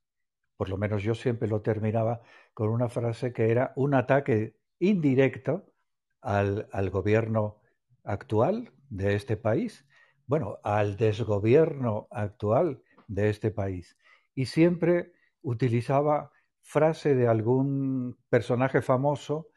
[0.57, 2.21] por lo menos yo siempre lo terminaba
[2.55, 5.73] con una frase que era un ataque indirecto
[6.21, 7.61] al, al gobierno
[8.05, 9.87] actual de este país,
[10.27, 13.97] bueno, al desgobierno actual de este país.
[14.35, 15.13] Y siempre
[15.43, 16.31] utilizaba
[16.63, 19.49] frase de algún personaje famoso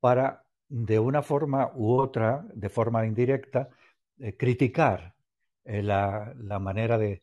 [0.00, 3.70] para, de una forma u otra, de forma indirecta,
[4.18, 5.14] eh, criticar
[5.64, 7.22] eh, la, la, manera de,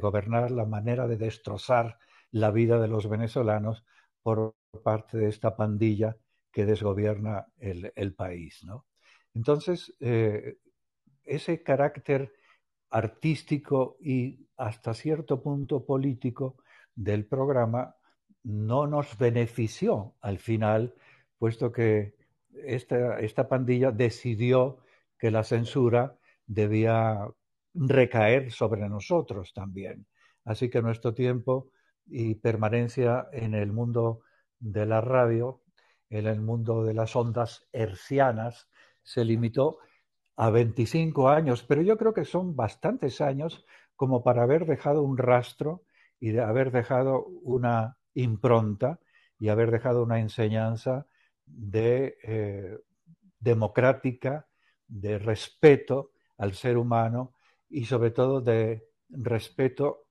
[0.00, 1.98] gobernar, la manera de destrozar
[2.30, 3.84] la vida de los venezolanos
[4.22, 4.54] por
[4.84, 6.16] parte de esta pandilla
[6.52, 8.64] que desgobierna el, el país.
[8.64, 8.86] ¿no?
[9.34, 10.58] Entonces, eh,
[11.30, 12.32] ese carácter
[12.90, 16.56] artístico y hasta cierto punto político
[16.94, 17.96] del programa
[18.42, 20.94] no nos benefició al final,
[21.38, 22.14] puesto que
[22.52, 24.78] esta, esta pandilla decidió
[25.18, 27.28] que la censura debía
[27.74, 30.06] recaer sobre nosotros también.
[30.44, 31.70] Así que nuestro tiempo
[32.06, 34.22] y permanencia en el mundo
[34.58, 35.62] de la radio,
[36.08, 38.68] en el mundo de las ondas hercianas,
[39.02, 39.78] se limitó
[40.36, 43.64] a 25 años, pero yo creo que son bastantes años
[43.96, 45.84] como para haber dejado un rastro
[46.18, 49.00] y de haber dejado una impronta
[49.38, 51.06] y haber dejado una enseñanza
[51.44, 52.78] de eh,
[53.38, 54.46] democrática,
[54.86, 57.34] de respeto al ser humano
[57.68, 60.06] y sobre todo de respeto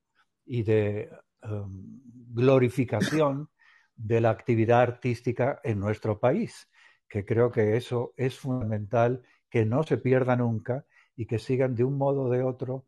[0.46, 1.10] y de
[1.44, 2.02] um,
[2.34, 3.50] glorificación
[3.96, 6.70] de la actividad artística en nuestro país,
[7.08, 10.86] que creo que eso es fundamental que no se pierda nunca
[11.16, 12.86] y que sigan de un modo o de otro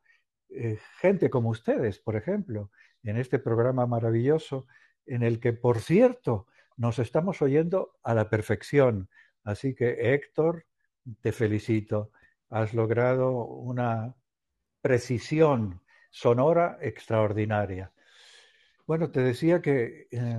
[0.49, 2.71] eh, gente como ustedes, por ejemplo,
[3.03, 4.67] en este programa maravilloso
[5.05, 6.47] en el que, por cierto,
[6.77, 9.09] nos estamos oyendo a la perfección.
[9.43, 10.65] Así que, Héctor,
[11.21, 12.11] te felicito.
[12.49, 14.15] Has logrado una
[14.81, 17.93] precisión sonora extraordinaria.
[18.85, 20.37] Bueno, te decía que eh,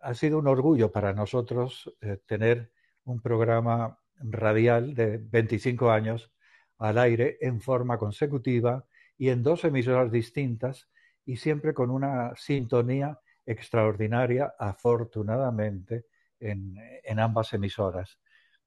[0.00, 2.72] ha sido un orgullo para nosotros eh, tener
[3.04, 6.32] un programa radial de 25 años
[6.78, 10.88] al aire en forma consecutiva y en dos emisoras distintas
[11.24, 16.06] y siempre con una sintonía extraordinaria, afortunadamente,
[16.40, 18.18] en, en, ambas emisoras.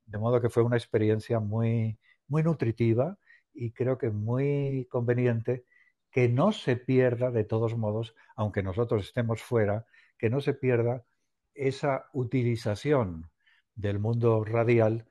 [0.05, 3.17] De modo que fue una experiencia muy, muy nutritiva
[3.53, 5.65] y creo que muy conveniente
[6.11, 9.85] que no se pierda, de todos modos, aunque nosotros estemos fuera,
[10.17, 11.03] que no se pierda
[11.53, 13.29] esa utilización
[13.75, 15.07] del mundo radial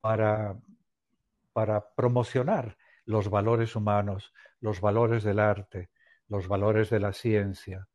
[0.00, 0.56] para,
[1.52, 5.90] para promocionar los valores humanos, los valores del arte,
[6.28, 7.88] los valores de la ciencia,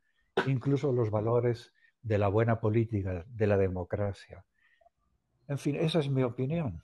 [0.47, 4.43] incluso los valores de la buena política, de la democracia.
[5.47, 6.83] En fin, esa es mi opinión.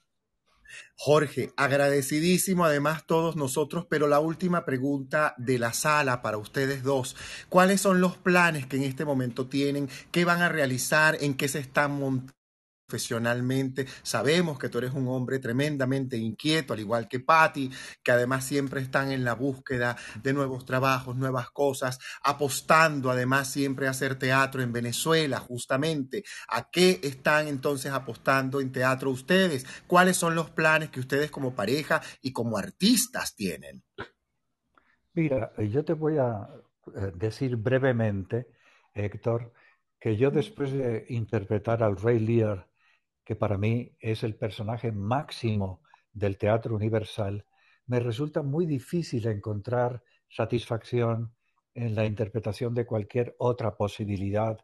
[0.96, 7.16] Jorge, agradecidísimo además todos nosotros, pero la última pregunta de la sala para ustedes dos.
[7.50, 9.90] ¿Cuáles son los planes que en este momento tienen?
[10.12, 11.18] ¿Qué van a realizar?
[11.22, 12.39] ¿En qué se están montando?
[12.90, 13.86] Profesionalmente.
[14.02, 17.70] Sabemos que tú eres un hombre tremendamente inquieto, al igual que Patty,
[18.04, 23.86] que además siempre están en la búsqueda de nuevos trabajos, nuevas cosas, apostando además siempre
[23.86, 26.24] a hacer teatro en Venezuela, justamente.
[26.48, 29.66] ¿A qué están entonces apostando en teatro ustedes?
[29.86, 33.84] ¿Cuáles son los planes que ustedes como pareja y como artistas tienen?
[35.14, 36.50] Mira, yo te voy a
[36.96, 38.48] eh, decir brevemente,
[38.96, 39.54] Héctor,
[40.00, 42.69] que yo después de interpretar al Rey Lear
[43.30, 47.46] que para mí es el personaje máximo del teatro universal,
[47.86, 51.36] me resulta muy difícil encontrar satisfacción
[51.76, 54.58] en la interpretación de cualquier otra posibilidad,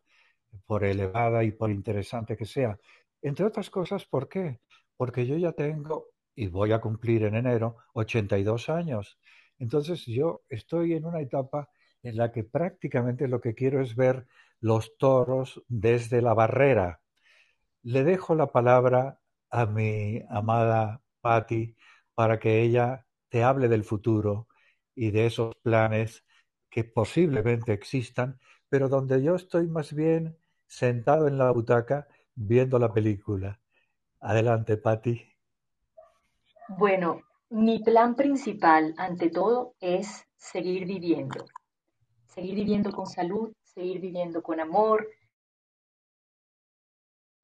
[0.66, 2.80] por elevada y por interesante que sea.
[3.22, 4.61] Entre otras cosas, ¿por qué?
[4.97, 9.20] Porque yo ya tengo, y voy a cumplir en enero, 82 años.
[9.59, 11.70] Entonces yo estoy en una etapa
[12.01, 14.26] en la que prácticamente lo que quiero es ver
[14.59, 16.99] los toros desde la barrera,
[17.86, 19.19] le dejo la palabra
[19.51, 21.75] a mi amada Patti
[22.15, 24.47] para que ella te hable del futuro
[24.95, 26.25] y de esos planes
[26.69, 30.36] que posiblemente existan, pero donde yo estoy más bien
[30.67, 33.59] sentado en la butaca viendo la película.
[34.19, 35.21] Adelante, Patti.
[36.79, 37.21] Bueno,
[37.51, 41.45] mi plan principal, ante todo, es seguir viviendo.
[42.25, 45.07] Seguir viviendo con salud, seguir viviendo con amor.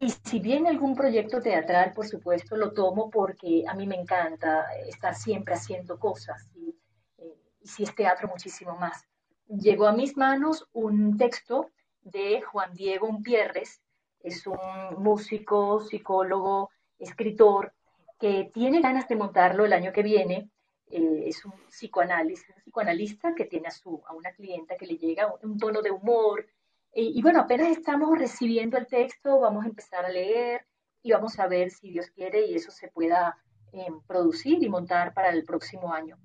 [0.01, 4.65] Y si viene algún proyecto teatral, por supuesto, lo tomo porque a mí me encanta
[4.87, 6.49] estar siempre haciendo cosas.
[6.55, 6.75] Y,
[7.19, 9.05] eh, y si es teatro, muchísimo más.
[9.47, 11.69] Llegó a mis manos un texto
[12.01, 13.81] de Juan Diego Umpierres,
[14.23, 14.57] es un
[14.97, 17.73] músico, psicólogo, escritor,
[18.19, 20.49] que tiene ganas de montarlo el año que viene.
[20.87, 24.97] Eh, es un psicoanálisis, un psicoanalista que tiene a, su, a una clienta que le
[24.97, 26.45] llega un, tono de humor.
[26.93, 30.65] Y bueno, apenas estamos recibiendo el texto, vamos a empezar a leer
[31.03, 33.37] y vamos a ver si Dios quiere y eso se pueda
[33.71, 36.17] em, producir y montar para el próximo año.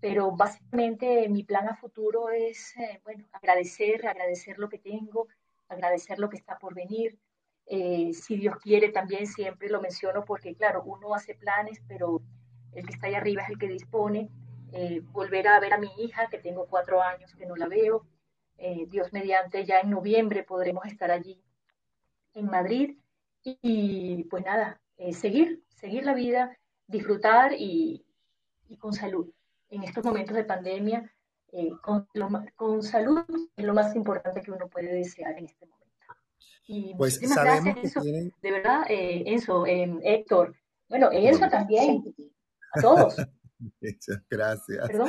[0.00, 5.28] Pero básicamente mi plan a futuro es, eh, bueno, agradecer, agradecer lo que tengo,
[5.68, 7.18] agradecer lo que está por venir,
[7.66, 12.20] eh, si Dios quiere, también siempre lo menciono porque, claro, uno hace planes, pero
[12.72, 14.28] el que está ahí arriba es el que dispone.
[14.72, 18.04] Eh, volver a ver a mi hija, que tengo cuatro años que no la veo.
[18.64, 21.42] Eh, Dios mediante, ya en noviembre podremos estar allí
[22.34, 22.96] en Madrid.
[23.44, 26.56] Y, pues nada, seguir, seguir la vida,
[26.86, 28.06] disfrutar y,
[28.78, 29.28] con salud.
[29.68, 31.12] En estos momentos de pandemia,
[31.82, 32.06] con,
[32.54, 33.24] con salud
[33.56, 35.82] es lo más importante que uno puede desear en este momento
[36.96, 38.32] pues sabemos que tienen...
[38.40, 40.54] De verdad, eh, Enzo, eh, Héctor.
[40.88, 42.02] Bueno, Enzo también.
[42.74, 43.16] A todos.
[44.30, 44.86] gracias.
[44.86, 45.08] ¿Perdón?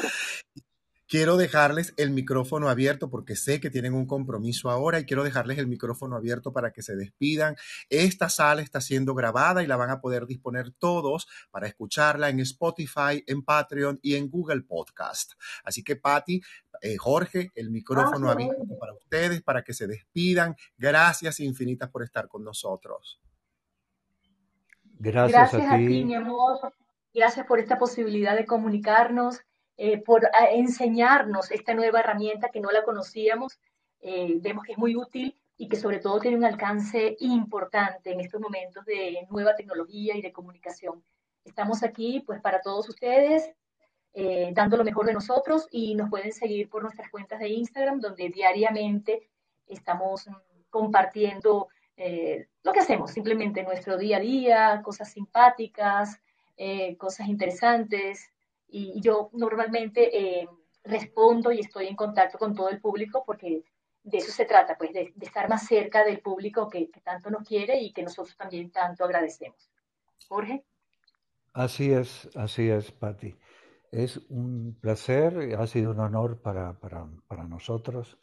[1.07, 5.57] Quiero dejarles el micrófono abierto porque sé que tienen un compromiso ahora y quiero dejarles
[5.57, 7.55] el micrófono abierto para que se despidan.
[7.89, 12.39] Esta sala está siendo grabada y la van a poder disponer todos para escucharla en
[12.39, 15.33] Spotify, en Patreon y en Google Podcast.
[15.63, 16.41] Así que, Patti,
[16.81, 20.55] eh, Jorge, el micrófono abierto para ustedes, para que se despidan.
[20.77, 23.21] Gracias infinitas por estar con nosotros.
[24.99, 26.05] Gracias, a, ti.
[26.05, 26.59] mi amor.
[27.13, 29.41] Gracias por esta posibilidad de comunicarnos
[29.75, 33.59] eh, por enseñarnos esta nueva herramienta que no la conocíamos.
[34.01, 38.19] Eh, vemos que es muy útil y que sobre todo tiene un alcance importante en
[38.19, 41.03] estos momentos de nueva tecnología y de comunicación.
[41.43, 43.51] Estamos aquí pues para todos ustedes,
[44.13, 47.99] eh, dando lo mejor de nosotros y nos pueden seguir por nuestras cuentas de Instagram
[47.99, 49.27] donde diariamente
[49.67, 50.27] estamos
[50.69, 51.69] compartiendo
[52.63, 56.19] lo que hacemos, simplemente nuestro día a día, cosas simpáticas,
[56.97, 58.32] cosas interesantes,
[58.73, 60.49] y yo normalmente eh,
[60.83, 63.63] respondo y estoy en contacto con todo el público porque
[64.01, 67.79] de eso se trata, pues de, estar más cerca del público que, tanto nos quiere
[67.79, 69.69] y que nosotros también tanto agradecemos.
[70.27, 70.65] Jorge.
[71.53, 73.35] Así es, así es, Patti.
[73.91, 78.17] Es un placer, ha sido un honor para, para, para nosotros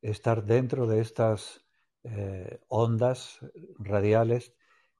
[0.00, 1.62] estar dentro de estas
[2.04, 3.38] eh, ondas
[3.78, 4.54] radiales,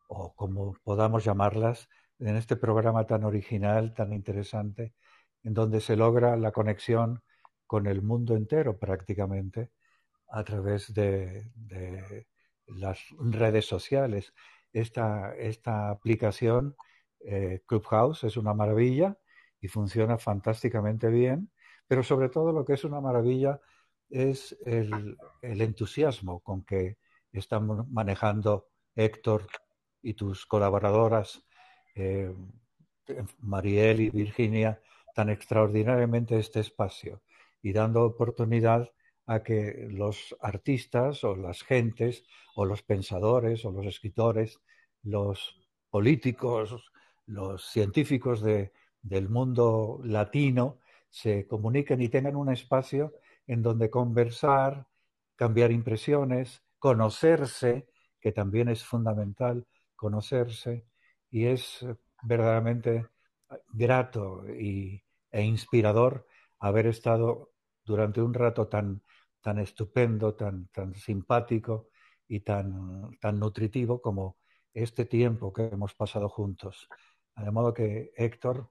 [0.09, 1.89] o como podamos llamarlas,
[2.21, 4.95] en este programa tan original, tan interesante,
[5.43, 7.23] en donde se logra la conexión
[7.67, 9.71] con el mundo entero prácticamente
[10.29, 11.51] a través de,
[12.67, 14.33] las redes sociales.
[14.73, 15.35] Esta,
[15.91, 16.77] aplicación
[17.21, 19.19] eh, Clubhouse es una maravilla
[19.61, 21.51] y funciona fantásticamente bien,
[21.87, 23.61] pero sobre todo lo que es una maravilla
[24.09, 26.99] es el, el entusiasmo con que
[27.33, 29.47] estamos manejando Héctor
[30.03, 31.45] y tus colaboradoras
[31.95, 32.33] eh,
[33.41, 34.81] Mariel y Virginia
[35.15, 37.23] tan extraordinariamente este espacio
[37.63, 38.91] y dando oportunidad
[39.27, 42.25] a que los artistas o las gentes
[42.55, 44.61] o los pensadores o los escritores,
[45.03, 45.57] los
[45.91, 46.93] políticos,
[47.27, 48.73] los científicos de,
[49.03, 50.79] del mundo latino
[51.09, 53.13] se comuniquen y tengan un espacio
[53.47, 54.87] en donde conversar,
[55.37, 57.89] cambiar impresiones, conocerse,
[58.21, 59.67] que también es fundamental
[59.97, 60.87] conocerse,
[61.31, 63.07] y es eh, verdaderamente
[63.73, 66.27] grato y, e inspirador
[66.59, 67.53] haber estado
[67.85, 69.03] durante un rato tan,
[69.41, 71.89] tan estupendo, tan, tan simpático
[72.29, 74.39] y tan, tan nutritivo como
[74.75, 76.89] este tiempo que hemos pasado juntos.
[77.37, 78.71] De modo que, Héctor,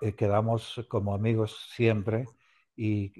[0.00, 2.26] eh, quedamos como amigos siempre
[2.76, 3.12] y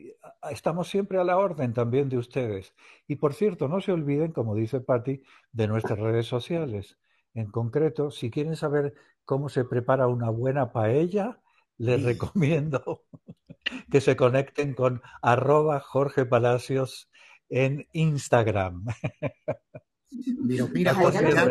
[0.50, 2.74] estamos siempre a la orden también de ustedes.
[3.06, 5.22] Y por cierto, no se olviden, como dice Patti,
[5.52, 6.98] de nuestras redes sociales.
[7.34, 11.40] En concreto, si quieren saber cómo se prepara una buena paella,
[11.78, 13.04] les recomiendo
[13.90, 17.10] que se conecten con arroba Jorge Palacios
[17.48, 18.86] en Instagram.
[20.14, 20.94] Mira, mira,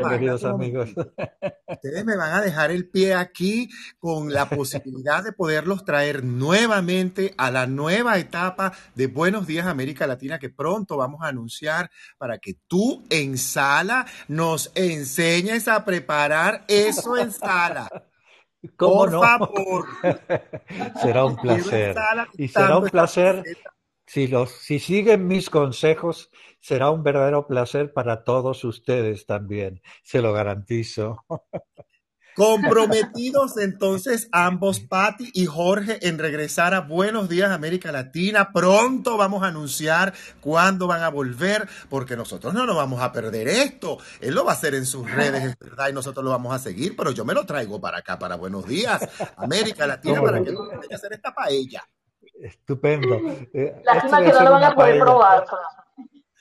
[0.10, 0.90] queridos amigos.
[1.68, 7.34] Ustedes me van a dejar el pie aquí con la posibilidad de poderlos traer nuevamente
[7.38, 12.38] a la nueva etapa de Buenos Días América Latina que pronto vamos a anunciar para
[12.38, 17.90] que tú en sala nos enseñes a preparar eso en sala.
[18.78, 19.22] ¿Cómo Por no?
[19.22, 19.86] favor.
[21.02, 21.96] será un placer.
[22.38, 23.44] Y será un placer.
[24.14, 29.82] Si, los, si siguen mis consejos, será un verdadero placer para todos ustedes también.
[30.04, 31.26] Se lo garantizo.
[32.36, 38.52] Comprometidos entonces ambos, Patti y Jorge, en regresar a Buenos Días América Latina.
[38.54, 43.48] Pronto vamos a anunciar cuándo van a volver, porque nosotros no nos vamos a perder
[43.48, 43.98] esto.
[44.22, 46.60] Él lo va a hacer en sus redes, es verdad, y nosotros lo vamos a
[46.60, 49.02] seguir, pero yo me lo traigo para acá, para Buenos Días
[49.38, 50.46] América Latina, ¿Cómo para no?
[50.46, 51.84] que nos enseñe a hacer esta paella.
[52.44, 53.20] Estupendo.
[53.54, 55.46] Eh, Lástima de que no hacer lo van una a poder paella, probar.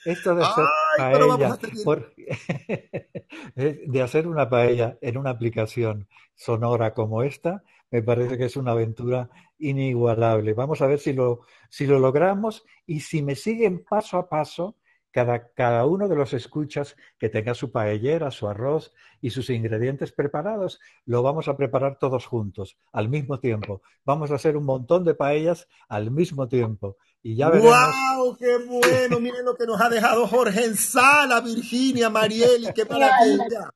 [0.05, 0.65] esto de hacer
[0.99, 2.13] Ay, paella, por-
[3.55, 8.71] de hacer una paella en una aplicación sonora como esta, me parece que es una
[8.71, 9.29] aventura
[9.59, 10.53] inigualable.
[10.53, 14.75] Vamos a ver si lo, si lo logramos y si me siguen paso a paso,
[15.13, 18.91] cada, cada uno de los escuchas que tenga su paellera, su arroz
[19.21, 23.81] y sus ingredientes preparados, lo vamos a preparar todos juntos, al mismo tiempo.
[24.03, 26.97] Vamos a hacer un montón de paellas al mismo tiempo.
[27.21, 27.73] Y ya veremos.
[28.17, 28.37] ¡Wow!
[28.37, 29.19] ¡Qué bueno!
[29.19, 33.71] Miren lo que nos ha dejado Jorge en sala, Virginia, Marieli, qué maravilla.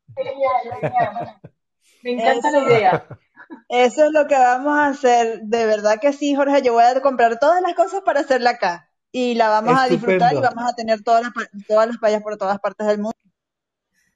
[2.03, 3.07] Me encanta la Eso, idea.
[3.69, 5.41] eso es lo que vamos a hacer.
[5.43, 6.61] De verdad que sí, Jorge.
[6.61, 8.86] Yo voy a comprar todas las cosas para hacerla acá.
[9.11, 12.23] Y la vamos a disfrutar y vamos a tener todas las, pa- todas las payas
[12.23, 13.17] por todas partes del mundo.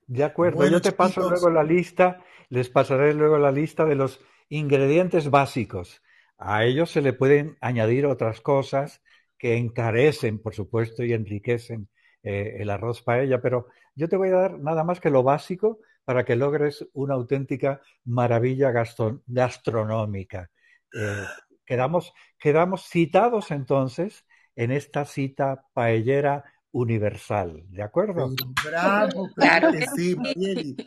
[0.08, 3.96] De acuerdo, Bueno, yo te paso luego la lista, les pasaré luego la lista de
[3.96, 4.20] los
[4.50, 6.02] ingredientes básicos.
[6.38, 9.02] A ellos se le pueden añadir otras cosas
[9.38, 11.88] que encarecen, por supuesto, y enriquecen
[12.24, 15.80] eh, el arroz paella, pero yo te voy a dar nada más que lo básico
[16.04, 20.52] para que logres una auténtica maravilla gastro- gastronómica.
[20.94, 21.24] Eh,
[21.66, 24.26] quedamos, quedamos citados entonces
[24.56, 28.34] en esta cita paellera universal, ¿de acuerdo?
[28.38, 30.78] pero bravo, Claro que sí, Marieli.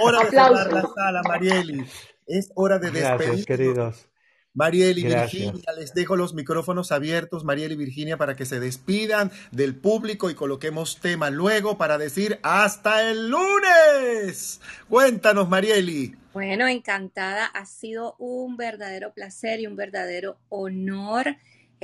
[0.00, 0.58] Hora de Aplausos.
[0.58, 1.84] cerrar la sala, Marieli.
[2.26, 3.46] Es hora de Gracias, despedirnos.
[3.46, 4.08] queridos.
[4.56, 5.52] Mariel y Gracias.
[5.52, 10.30] Virginia, les dejo los micrófonos abiertos, Mariel y Virginia, para que se despidan del público
[10.30, 14.60] y coloquemos tema luego para decir hasta el lunes.
[14.88, 16.14] Cuéntanos, Marieli.
[16.32, 17.46] Bueno, encantada.
[17.46, 21.36] Ha sido un verdadero placer y un verdadero honor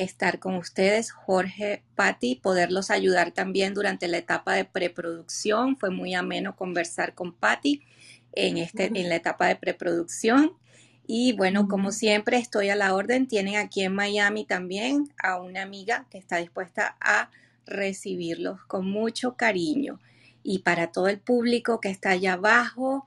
[0.03, 5.77] estar con ustedes, Jorge, Patti, poderlos ayudar también durante la etapa de preproducción.
[5.77, 7.83] Fue muy ameno conversar con Patti
[8.33, 10.53] en, este, en la etapa de preproducción.
[11.07, 13.27] Y bueno, como siempre, estoy a la orden.
[13.27, 17.31] Tienen aquí en Miami también a una amiga que está dispuesta a
[17.67, 20.01] recibirlos con mucho cariño.
[20.43, 23.05] Y para todo el público que está allá abajo,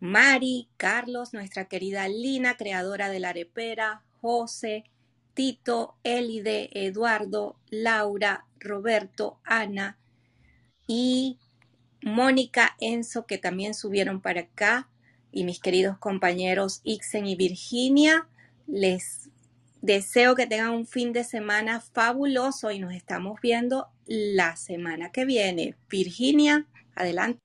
[0.00, 4.84] Mari, Carlos, nuestra querida Lina, creadora de la arepera, José,
[5.38, 9.96] Tito, Elide, Eduardo, Laura, Roberto, Ana
[10.88, 11.38] y
[12.02, 14.88] Mónica, Enzo, que también subieron para acá,
[15.30, 18.26] y mis queridos compañeros Ixen y Virginia.
[18.66, 19.30] Les
[19.80, 25.24] deseo que tengan un fin de semana fabuloso y nos estamos viendo la semana que
[25.24, 25.76] viene.
[25.88, 26.66] Virginia,
[26.96, 27.38] adelante.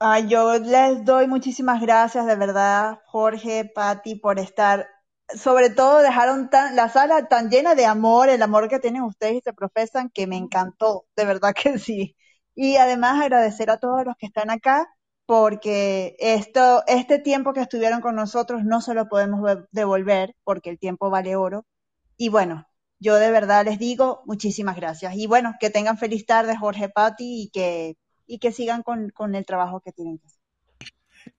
[0.00, 4.88] Ay, yo les doy muchísimas gracias, de verdad, Jorge, Patti, por estar,
[5.36, 9.36] sobre todo dejaron tan, la sala tan llena de amor, el amor que tienen ustedes
[9.36, 12.16] y se profesan, que me encantó, de verdad que sí.
[12.54, 14.88] Y además agradecer a todos los que están acá,
[15.26, 20.70] porque esto, este tiempo que estuvieron con nosotros no se lo podemos ve- devolver, porque
[20.70, 21.64] el tiempo vale oro.
[22.16, 22.66] Y bueno,
[23.00, 25.14] yo de verdad les digo muchísimas gracias.
[25.16, 27.96] Y bueno, que tengan feliz tarde, Jorge, Patti, y que,
[28.26, 30.33] y que sigan con, con el trabajo que tienen que hacer.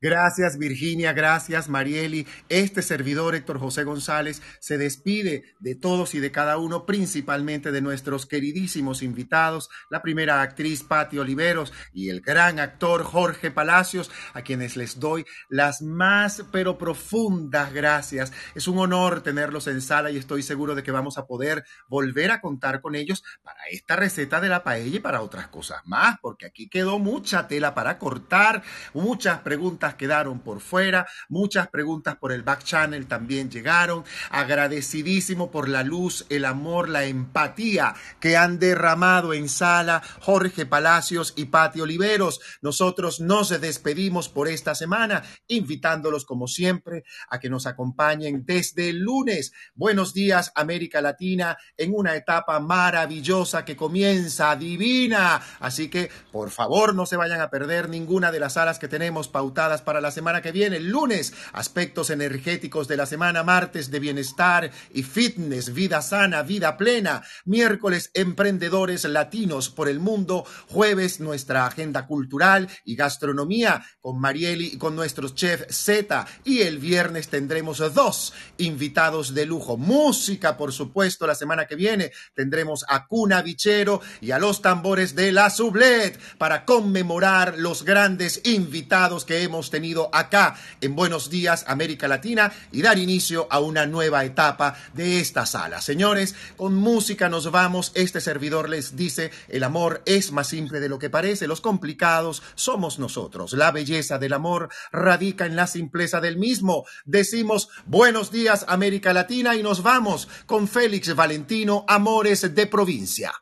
[0.02, 2.28] Gracias Virginia, gracias Marieli.
[2.50, 7.82] Este servidor Héctor José González se despide de todos y de cada uno, principalmente de
[7.82, 14.42] nuestros queridísimos invitados, la primera actriz Patti Oliveros y el gran actor Jorge Palacios, a
[14.42, 18.34] quienes les doy las más pero profundas gracias.
[18.56, 22.32] Es un honor tenerlos en sala y estoy seguro de que vamos a poder volver
[22.32, 26.18] a contar con ellos para esta receta de la paella y para otras cosas más,
[26.22, 28.64] porque aquí quedó mucha tela para cortar,
[28.94, 34.04] muchas preguntas quedaron por fuera, muchas preguntas por el back channel también llegaron.
[34.30, 41.34] Agradecidísimo por la luz, el amor, la empatía que han derramado en sala Jorge Palacios
[41.36, 42.40] y Pati Oliveros.
[42.62, 49.00] Nosotros nos despedimos por esta semana, invitándolos como siempre a que nos acompañen desde el
[49.00, 49.52] lunes.
[49.76, 55.42] Buenos días, América Latina, en una etapa maravillosa que comienza divina.
[55.60, 59.28] Así que, por favor, no se vayan a perder ninguna de las salas que tenemos
[59.28, 60.80] pautadas para la semana que viene.
[60.80, 67.24] Lunes, aspectos energéticos de la semana, martes de bienestar y fitness, vida sana, vida plena.
[67.46, 70.46] Miércoles, emprendedores latinos por el mundo.
[70.70, 76.28] Jueves, nuestra agenda cultural y gastronomía con Marieli y con nuestros chef Z.
[76.44, 79.78] Y el viernes tendremos dos invitados de lujo.
[79.78, 85.16] Música, por supuesto, la semana que viene tendremos a Cuna Bichero y a los tambores
[85.16, 91.66] de la Sublet para conmemorar los grandes invitados que hemos tenido acá en Buenos Días
[91.68, 95.82] América Latina y dar inicio a una nueva etapa de esta sala.
[95.82, 97.92] Señores, con música nos vamos.
[97.96, 102.44] Este servidor les dice, el amor es más simple de lo que parece, los complicados
[102.56, 103.54] somos nosotros.
[103.54, 106.86] La belleza del amor radica en la simpleza del mismo.
[107.06, 113.34] Decimos buenos días América Latina y nos vamos con Félix Valentino, Amores de Provincia.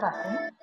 [0.00, 0.59] Caminar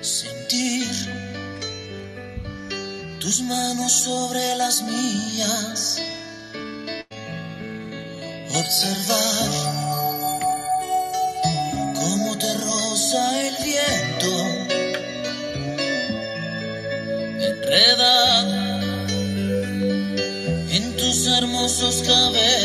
[0.00, 0.86] sentir
[3.20, 6.00] tus manos sobre las mías,
[8.54, 9.50] observar
[11.94, 14.32] cómo te roza el viento,
[17.40, 18.54] enredado
[20.70, 22.57] en tus hermosos cabellos.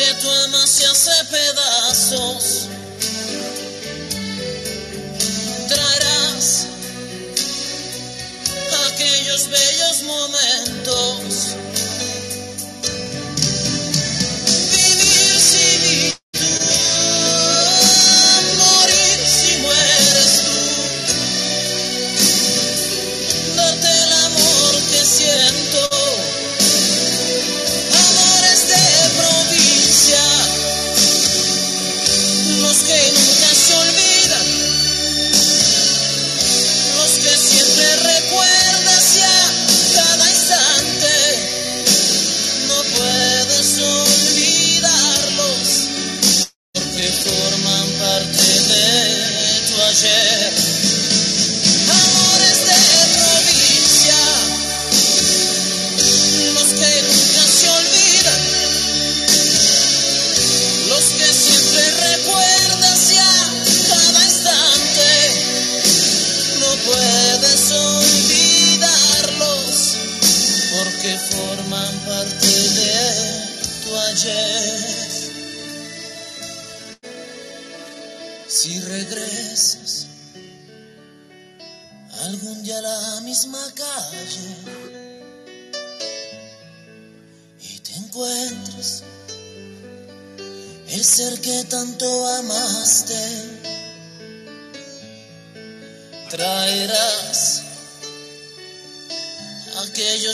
[0.00, 2.68] Que tu alma se hace pedazos.
[5.68, 6.66] Traerás
[8.86, 11.69] aquellos bellos momentos.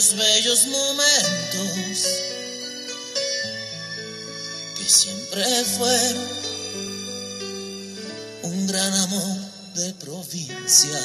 [0.07, 2.07] Aquellos bellos momentos
[4.77, 5.43] que siempre
[5.77, 6.27] fueron
[8.43, 9.37] un gran amor
[9.75, 10.99] de provincia.